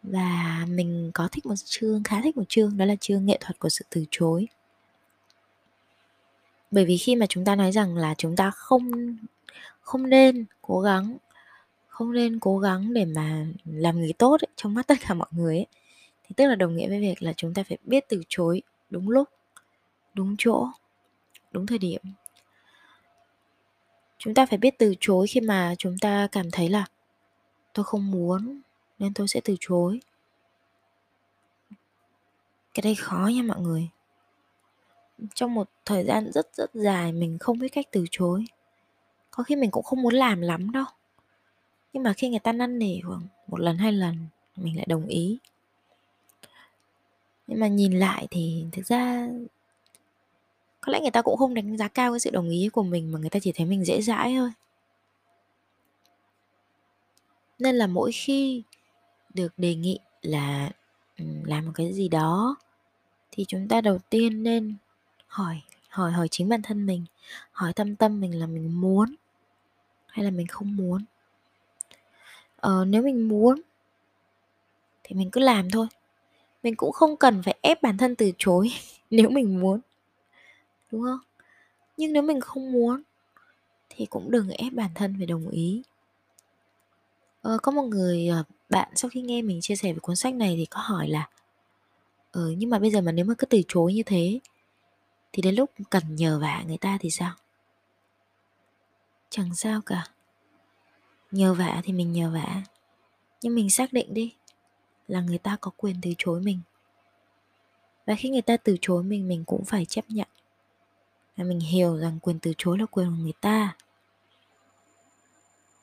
Và 0.03 0.67
mình 0.69 1.11
có 1.15 1.29
thích 1.33 1.47
một 1.47 1.55
chương 1.65 2.03
khá 2.03 2.21
thích 2.23 2.37
một 2.37 2.45
chương 2.49 2.77
đó 2.77 2.85
là 2.85 2.97
chương 3.01 3.27
nghệ 3.27 3.39
thuật 3.41 3.59
của 3.59 3.69
sự 3.69 3.85
từ 3.91 4.05
chối. 4.11 4.47
Bởi 6.71 6.85
vì 6.85 6.97
khi 6.97 7.17
mà 7.17 7.27
chúng 7.27 7.45
ta 7.45 7.57
nói 7.57 7.73
rằng 7.73 7.97
là 7.97 8.15
chúng 8.19 8.37
ta 8.37 8.51
không 8.51 9.17
không 9.81 10.09
nên 10.11 10.45
cố 10.63 10.81
gắng 10.81 11.17
không 11.89 12.13
nên 12.13 12.41
cố 12.41 12.59
gắng 12.59 12.93
để 12.95 13.05
mà 13.05 13.47
làm 13.65 13.99
người 13.99 14.13
tốt 14.13 14.41
ấy, 14.41 14.49
trong 14.57 14.75
mắt 14.75 14.87
tất 14.87 14.95
cả 15.09 15.15
mọi 15.15 15.29
người 15.31 15.57
ấy, 15.57 15.67
thì 16.25 16.35
tức 16.37 16.47
là 16.47 16.55
đồng 16.55 16.77
nghĩa 16.77 16.89
với 16.89 17.01
việc 17.01 17.23
là 17.23 17.33
chúng 17.37 17.55
ta 17.55 17.63
phải 17.69 17.79
biết 17.85 18.05
từ 18.09 18.23
chối 18.29 18.63
đúng 18.91 19.11
lúc 19.11 19.29
đúng 20.15 20.35
chỗ 20.39 20.69
đúng 21.53 21.67
thời 21.67 21.79
điểm 21.79 22.01
chúng 24.25 24.35
ta 24.35 24.47
phải 24.47 24.59
biết 24.59 24.79
từ 24.79 24.95
chối 25.01 25.27
khi 25.27 25.41
mà 25.41 25.75
chúng 25.79 25.99
ta 25.99 26.29
cảm 26.33 26.51
thấy 26.51 26.69
là 26.69 26.87
tôi 27.73 27.85
không 27.85 28.11
muốn 28.11 28.61
nên 28.99 29.15
tôi 29.15 29.29
sẽ 29.29 29.41
từ 29.45 29.57
chối. 29.61 30.01
Cái 32.75 32.83
đây 32.83 32.95
khó 32.95 33.31
nha 33.35 33.43
mọi 33.43 33.61
người. 33.61 33.89
Trong 35.35 35.55
một 35.55 35.69
thời 35.85 36.05
gian 36.05 36.33
rất 36.33 36.55
rất 36.55 36.71
dài 36.75 37.13
mình 37.13 37.39
không 37.39 37.59
biết 37.59 37.69
cách 37.69 37.87
từ 37.91 38.05
chối. 38.11 38.45
Có 39.31 39.43
khi 39.43 39.57
mình 39.57 39.71
cũng 39.71 39.85
không 39.85 40.03
muốn 40.03 40.15
làm 40.15 40.41
lắm 40.41 40.71
đâu. 40.71 40.85
Nhưng 41.93 42.03
mà 42.03 42.13
khi 42.13 42.29
người 42.29 42.39
ta 42.39 42.53
năn 42.53 42.79
nỉ 42.79 43.01
khoảng 43.01 43.27
một 43.47 43.61
lần, 43.61 43.79
hai 43.79 43.93
lần, 43.93 44.27
mình 44.57 44.77
lại 44.77 44.87
đồng 44.89 45.07
ý. 45.07 45.39
Nhưng 47.47 47.61
mà 47.61 47.67
nhìn 47.67 47.99
lại 47.99 48.27
thì 48.31 48.67
thực 48.73 48.87
ra 48.87 49.29
có 50.87 50.93
lẽ 50.93 51.01
người 51.01 51.11
ta 51.11 51.23
cũng 51.23 51.37
không 51.37 51.55
đánh 51.55 51.77
giá 51.77 51.89
cao 51.89 52.13
cái 52.13 52.21
sự 52.21 52.31
đồng 52.31 52.51
ý 52.51 52.69
của 52.73 52.83
mình 52.83 53.13
mà 53.13 53.19
người 53.19 53.31
ta 53.31 53.41
chỉ 53.41 53.53
thấy 53.53 53.67
mình 53.67 53.85
dễ 53.85 54.03
dãi 54.03 54.35
thôi. 54.37 54.51
Nên 57.59 57.75
là 57.75 57.87
mỗi 57.87 58.13
khi 58.13 58.63
được 59.35 59.53
đề 59.57 59.75
nghị 59.75 59.99
là 60.23 60.71
ừ, 61.19 61.25
làm 61.45 61.67
một 61.67 61.73
cái 61.75 61.93
gì 61.93 62.09
đó 62.09 62.57
thì 63.31 63.45
chúng 63.49 63.69
ta 63.69 63.81
đầu 63.81 63.99
tiên 64.11 64.43
nên 64.43 64.75
hỏi 65.27 65.63
hỏi 65.89 66.13
hỏi 66.13 66.29
chính 66.31 66.49
bản 66.49 66.63
thân 66.63 66.87
mình 66.87 67.05
hỏi 67.53 67.73
thâm 67.73 67.97
tâm 67.97 68.21
mình 68.21 68.39
là 68.39 68.47
mình 68.47 68.81
muốn 68.81 69.15
hay 70.07 70.25
là 70.25 70.31
mình 70.31 70.47
không 70.47 70.77
muốn. 70.77 71.05
Ờ, 72.57 72.85
nếu 72.85 73.03
mình 73.03 73.29
muốn 73.29 73.61
thì 75.05 75.17
mình 75.17 75.31
cứ 75.31 75.41
làm 75.41 75.71
thôi. 75.71 75.87
Mình 76.63 76.77
cũng 76.77 76.93
không 76.93 77.17
cần 77.17 77.43
phải 77.43 77.57
ép 77.63 77.83
bản 77.83 77.99
thân 77.99 78.17
từ 78.17 78.31
chối 78.39 78.71
nếu 79.11 79.31
mình 79.31 79.61
muốn 79.61 79.81
đúng 80.93 81.03
không? 81.03 81.21
Nhưng 81.97 82.13
nếu 82.13 82.23
mình 82.23 82.41
không 82.41 82.73
muốn 82.73 83.03
thì 83.89 84.07
cũng 84.07 84.31
đừng 84.31 84.49
ép 84.49 84.73
bản 84.73 84.91
thân 84.95 85.15
phải 85.19 85.27
đồng 85.27 85.49
ý. 85.49 85.83
Ờ, 87.43 87.59
có 87.63 87.73
một 87.73 87.83
người 87.83 88.29
ờ, 88.29 88.45
bạn 88.69 88.89
sau 88.95 89.09
khi 89.09 89.23
nghe 89.23 89.43
mình 89.43 89.61
chia 89.61 89.77
sẻ 89.77 89.93
về 89.93 89.99
cuốn 89.99 90.17
sách 90.17 90.35
này 90.35 90.55
thì 90.57 90.67
có 90.67 90.81
hỏi 90.81 91.09
là 91.09 91.29
ờ 92.33 92.51
nhưng 92.59 92.71
mà 92.71 92.79
bây 92.79 92.91
giờ 92.91 93.01
mà 93.01 93.13
nếu 93.13 93.25
mà 93.25 93.35
cứ 93.39 93.47
từ 93.47 93.61
chối 93.69 93.95
như 93.95 94.03
thế 94.03 94.41
thì 95.33 95.43
đến 95.43 95.55
lúc 95.55 95.71
cần 95.91 96.17
nhờ 96.17 96.39
vả 96.39 96.65
người 96.67 96.79
ta 96.79 96.99
thì 97.01 97.11
sao? 97.11 97.35
Chẳng 99.31 99.55
sao 99.55 99.81
cả. 99.87 100.07
Nhờ 101.31 101.55
vả 101.55 101.81
thì 101.85 101.93
mình 101.93 102.13
nhờ 102.13 102.31
vả. 102.31 102.63
Nhưng 103.43 103.55
mình 103.55 103.71
xác 103.71 103.93
định 103.93 104.15
đi 104.15 104.35
là 105.09 105.21
người 105.21 105.39
ta 105.39 105.57
có 105.61 105.71
quyền 105.77 105.97
từ 106.03 106.11
chối 106.19 106.41
mình. 106.41 106.61
Và 108.07 108.15
khi 108.15 108.29
người 108.29 108.43
ta 108.43 108.57
từ 108.57 108.77
chối 108.81 109.03
mình 109.03 109.29
mình 109.29 109.45
cũng 109.45 109.65
phải 109.65 109.85
chấp 109.85 110.05
nhận 110.09 110.29
và 111.37 111.45
mình 111.45 111.61
hiểu 111.61 111.97
rằng 111.97 112.19
quyền 112.23 112.39
từ 112.39 112.53
chối 112.59 112.79
là 112.79 112.87
quyền 112.87 113.07
của 113.07 113.23
người 113.23 113.33
ta. 113.41 113.77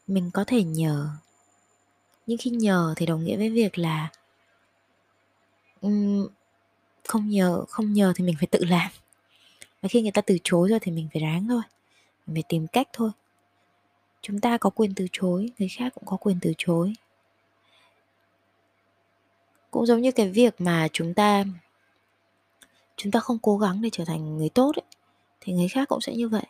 Mình 0.08 0.32
có 0.34 0.44
thể 0.48 0.64
nhờ. 0.64 1.10
Nhưng 2.28 2.38
khi 2.38 2.50
nhờ 2.50 2.94
thì 2.98 3.06
đồng 3.06 3.24
nghĩa 3.24 3.38
với 3.38 3.50
việc 3.50 3.78
là 3.78 4.10
um, 5.82 6.28
không 7.08 7.30
nhờ 7.30 7.66
không 7.70 7.94
nhờ 7.94 8.14
thì 8.16 8.24
mình 8.24 8.36
phải 8.40 8.48
tự 8.48 8.66
làm. 8.66 8.92
Và 9.82 9.90
khi 9.90 10.02
người 10.02 10.12
ta 10.12 10.22
từ 10.22 10.38
chối 10.44 10.70
rồi 10.70 10.80
thì 10.80 10.92
mình 10.92 11.08
phải 11.14 11.22
ráng 11.22 11.48
thôi. 11.48 11.62
Mình 12.28 12.36
phải 12.36 12.44
tìm 12.50 12.68
cách 12.68 12.88
thôi. 12.94 13.12
Chúng 14.22 14.40
ta 14.40 14.58
có 14.58 14.70
quyền 14.70 14.94
từ 14.96 15.08
chối 15.12 15.50
người 15.60 15.70
khác 15.70 15.94
cũng 15.96 16.06
có 16.06 16.18
quyền 16.18 16.38
từ 16.42 16.54
chối. 16.58 16.94
Cũng 19.72 19.86
giống 19.86 20.02
như 20.02 20.12
cái 20.12 20.30
việc 20.30 20.62
mà 20.62 20.88
chúng 20.94 21.14
ta 21.14 21.44
chúng 22.98 23.12
ta 23.12 23.20
không 23.20 23.40
cố 23.42 23.58
gắng 23.58 23.82
để 23.82 23.90
trở 23.92 24.06
thành 24.06 24.38
người 24.38 24.50
tốt 24.50 24.76
ấy, 24.76 24.86
thì 25.41 25.54
người 25.54 25.67
khác 25.67 25.89
cũng 25.89 26.01
sẽ 26.01 26.15
như 26.15 26.30
vậy. 26.30 26.45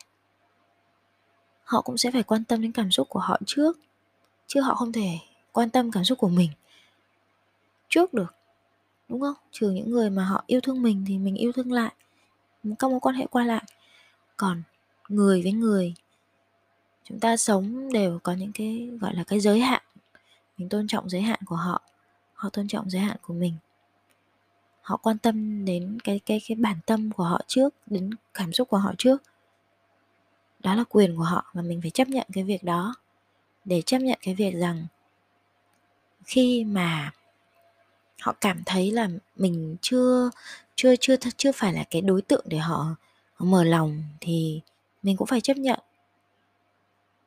Họ 1.64 1.80
cũng 1.80 1.98
sẽ 1.98 2.10
phải 2.10 2.22
quan 2.22 2.44
tâm 2.44 2.62
đến 2.62 2.72
cảm 2.72 2.90
xúc 2.90 3.08
của 3.08 3.20
họ 3.20 3.40
trước, 3.46 3.78
chứ 4.46 4.60
họ 4.60 4.74
không 4.74 4.92
thể 4.92 5.18
quan 5.52 5.70
tâm 5.70 5.90
cảm 5.90 6.04
xúc 6.04 6.18
của 6.18 6.28
mình 6.28 6.50
trước 7.88 8.14
được, 8.14 8.34
đúng 9.08 9.20
không? 9.20 9.34
Trừ 9.50 9.70
những 9.70 9.90
người 9.90 10.10
mà 10.10 10.24
họ 10.24 10.44
yêu 10.46 10.60
thương 10.60 10.82
mình 10.82 11.04
thì 11.08 11.18
mình 11.18 11.34
yêu 11.34 11.52
thương 11.52 11.72
lại 11.72 11.92
các 12.78 12.90
mối 12.90 13.00
quan 13.00 13.14
hệ 13.14 13.26
qua 13.30 13.44
lại. 13.44 13.64
Còn 14.36 14.62
người 15.08 15.42
với 15.42 15.52
người, 15.52 15.94
chúng 17.04 17.20
ta 17.20 17.36
sống 17.36 17.92
đều 17.92 18.18
có 18.22 18.32
những 18.32 18.52
cái, 18.54 18.90
gọi 19.00 19.14
là, 19.14 19.24
cái 19.24 19.40
giới 19.40 19.60
hạn. 19.60 19.82
Mình 20.58 20.68
tôn 20.68 20.86
trọng 20.88 21.08
giới 21.08 21.22
hạn 21.22 21.40
của 21.46 21.56
họ 21.56 21.82
họ 22.34 22.48
tôn 22.48 22.68
trọng 22.68 22.90
giới 22.90 23.02
hạn 23.02 23.16
của 23.22 23.34
mình 23.34 23.54
họ 24.82 24.96
quan 24.96 25.18
tâm 25.18 25.64
đến 25.64 25.98
cái 26.04 26.20
cái 26.26 26.40
cái 26.48 26.56
bản 26.56 26.76
tâm 26.86 27.10
của 27.12 27.24
họ 27.24 27.40
trước 27.46 27.74
đến 27.86 28.10
cảm 28.34 28.52
xúc 28.52 28.68
của 28.68 28.76
họ 28.76 28.92
trước. 28.98 29.22
Đó 30.60 30.74
là 30.74 30.84
quyền 30.88 31.16
của 31.16 31.22
họ 31.22 31.50
và 31.54 31.62
mình 31.62 31.80
phải 31.82 31.90
chấp 31.90 32.08
nhận 32.08 32.26
cái 32.32 32.44
việc 32.44 32.62
đó. 32.64 32.94
Để 33.64 33.82
chấp 33.82 33.98
nhận 33.98 34.18
cái 34.22 34.34
việc 34.34 34.54
rằng 34.54 34.86
khi 36.24 36.64
mà 36.64 37.12
họ 38.20 38.34
cảm 38.40 38.62
thấy 38.66 38.90
là 38.90 39.08
mình 39.36 39.76
chưa 39.80 40.30
chưa 40.74 40.96
chưa 40.96 41.16
chưa 41.36 41.52
phải 41.52 41.72
là 41.72 41.84
cái 41.90 42.02
đối 42.02 42.22
tượng 42.22 42.44
để 42.48 42.58
họ, 42.58 42.86
họ 43.34 43.46
mở 43.46 43.64
lòng 43.64 44.02
thì 44.20 44.60
mình 45.02 45.16
cũng 45.16 45.26
phải 45.26 45.40
chấp 45.40 45.56
nhận. 45.56 45.80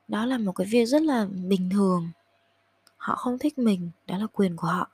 Đó 0.07 0.25
là 0.25 0.37
một 0.37 0.51
cái 0.51 0.67
việc 0.67 0.85
rất 0.85 1.01
là 1.01 1.25
bình 1.25 1.69
thường. 1.69 2.09
Họ 2.97 3.15
không 3.15 3.39
thích 3.39 3.57
mình 3.57 3.91
đó 4.07 4.17
là 4.17 4.27
quyền 4.33 4.55
của 4.55 4.67
họ. 4.67 4.89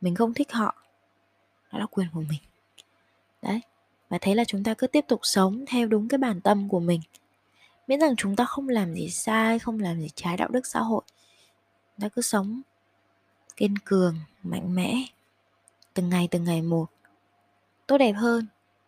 Mình 0.00 0.14
không 0.14 0.34
thích 0.34 0.52
họ 0.52 0.74
đó 1.72 1.78
là 1.78 1.86
quyền 1.86 2.06
của 2.12 2.20
mình. 2.20 2.40
Đấy 3.42 3.60
và 4.08 4.18
thế 4.20 4.34
là 4.34 4.44
chúng 4.44 4.64
ta 4.64 4.74
cứ 4.74 4.86
tiếp 4.86 5.04
tục 5.08 5.20
sống 5.22 5.64
theo 5.68 5.86
đúng 5.86 6.08
cái 6.08 6.18
bản 6.18 6.40
tâm 6.40 6.68
của 6.68 6.80
mình. 6.80 7.00
Miễn 7.86 8.00
rằng 8.00 8.16
chúng 8.16 8.36
ta 8.36 8.44
không 8.44 8.68
làm 8.68 8.94
gì 8.94 9.10
sai 9.10 9.58
không 9.58 9.80
làm 9.80 10.00
gì 10.00 10.08
trái 10.14 10.36
đạo 10.36 10.48
đức 10.48 10.66
xã 10.66 10.80
hội. 10.80 11.02
Ta 12.00 12.08
cứ 12.08 12.22
sống 12.22 12.62
kiên 13.56 13.78
cường 13.78 14.16
mạnh 14.42 14.74
mẽ 14.74 15.04
từng 15.94 16.08
ngày 16.08 16.28
từng 16.30 16.44
ngày 16.44 16.62
một. 16.62 16.86
Tốt 17.86 17.98
đẹp 17.98 18.12
hơn 18.12 18.46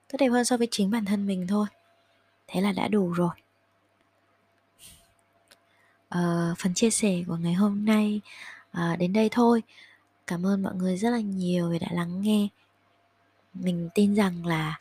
tốt 0.08 0.16
đẹp 0.20 0.28
hơn 0.28 0.44
so 0.44 0.56
với 0.56 0.68
chính 0.70 0.90
bản 0.90 1.04
thân 1.04 1.26
mình 1.26 1.46
thôi. 1.46 1.66
Thế 2.46 2.60
là 2.60 2.72
đã 2.72 2.88
đủ 2.88 3.12
rồi. 3.12 3.30
À, 6.08 6.54
phần 6.58 6.74
chia 6.74 6.90
sẻ 6.90 7.22
của 7.26 7.36
ngày 7.36 7.54
hôm 7.54 7.84
nay 7.84 8.20
à, 8.70 8.96
đến 8.96 9.12
đây 9.12 9.28
thôi. 9.32 9.62
Cảm 10.26 10.46
ơn 10.46 10.62
mọi 10.62 10.74
người 10.74 10.96
rất 10.96 11.10
là 11.10 11.20
nhiều 11.20 11.70
vì 11.70 11.78
đã 11.78 11.88
lắng 11.90 12.22
nghe 12.22 12.48
mình 13.62 13.88
tin 13.94 14.14
rằng 14.14 14.46
là 14.46 14.78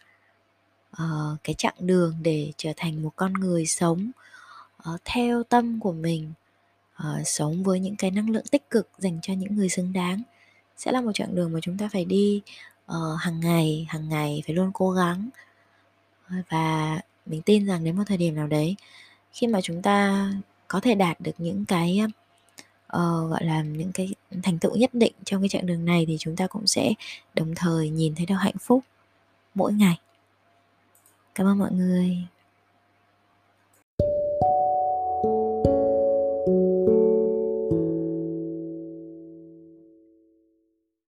uh, 0.92 1.38
cái 1.44 1.56
chặng 1.58 1.76
đường 1.80 2.16
để 2.22 2.52
trở 2.58 2.72
thành 2.78 3.04
một 3.04 3.12
con 3.16 3.34
người 3.34 3.66
sống 3.66 4.12
uh, 4.94 5.02
theo 5.06 5.44
tâm 5.44 5.80
của 5.80 5.94
mình 5.94 6.34
uh, 7.04 7.28
sống 7.28 7.63
với 7.63 7.80
những 7.80 7.96
cái 7.96 8.12
năng 8.12 8.30
lượng 8.30 8.46
tích 8.52 8.70
cực 8.70 8.90
dành 8.98 9.20
cho 9.22 9.34
những 9.34 9.56
người 9.56 9.70
xứng 9.70 9.94
đáng 9.94 10.22
sẽ 10.78 10.92
là 10.92 11.02
một 11.02 11.12
chặng 11.13 11.36
đường 11.36 11.54
mà 11.54 11.60
chúng 11.62 11.78
ta 11.78 11.90
phải 11.94 12.06
đi 12.06 12.42
uh, 12.92 13.20
hàng 13.20 13.40
ngày 13.40 13.88
hàng 13.90 14.10
ngày 14.10 14.44
phải 14.46 14.56
luôn 14.56 14.72
cố 14.74 14.92
gắng. 14.92 15.30
Và 16.50 17.00
mình 17.26 17.42
tin 17.42 17.66
rằng 17.66 17.84
đến 17.84 17.98
một 17.98 18.04
thời 18.08 18.18
điểm 18.18 18.36
nào 18.36 18.48
đấy 18.48 18.76
khi 19.32 19.48
mà 19.48 19.62
chúng 19.62 19.82
ta 19.82 20.28
có 20.68 20.80
thể 20.80 20.96
đạt 20.96 21.22
được 21.22 21.32
những 21.38 21.66
cái 21.66 22.02
uh, 22.93 23.30
gọi 23.30 23.45
là 23.45 23.62
những 23.62 23.91
cái 23.91 24.15
thành 24.43 24.60
tựu 24.60 24.76
nhất 24.76 24.89
định 24.93 25.13
trong 25.26 25.41
cái 25.41 25.50
chặng 25.50 25.65
đường 25.65 25.86
này 25.86 26.06
thì 26.08 26.17
chúng 26.19 26.36
ta 26.36 26.47
cũng 26.47 26.67
sẽ 26.67 26.93
đồng 27.36 27.56
thời 27.56 27.89
nhìn 27.89 28.15
thấy 28.15 28.26
được 28.26 28.36
hạnh 28.36 28.58
phúc 28.60 28.84
mỗi 29.56 29.73
ngày. 29.73 30.00
Cảm 31.36 31.47
ơn 31.47 31.60
mọi 31.60 31.71
người. 31.71 32.17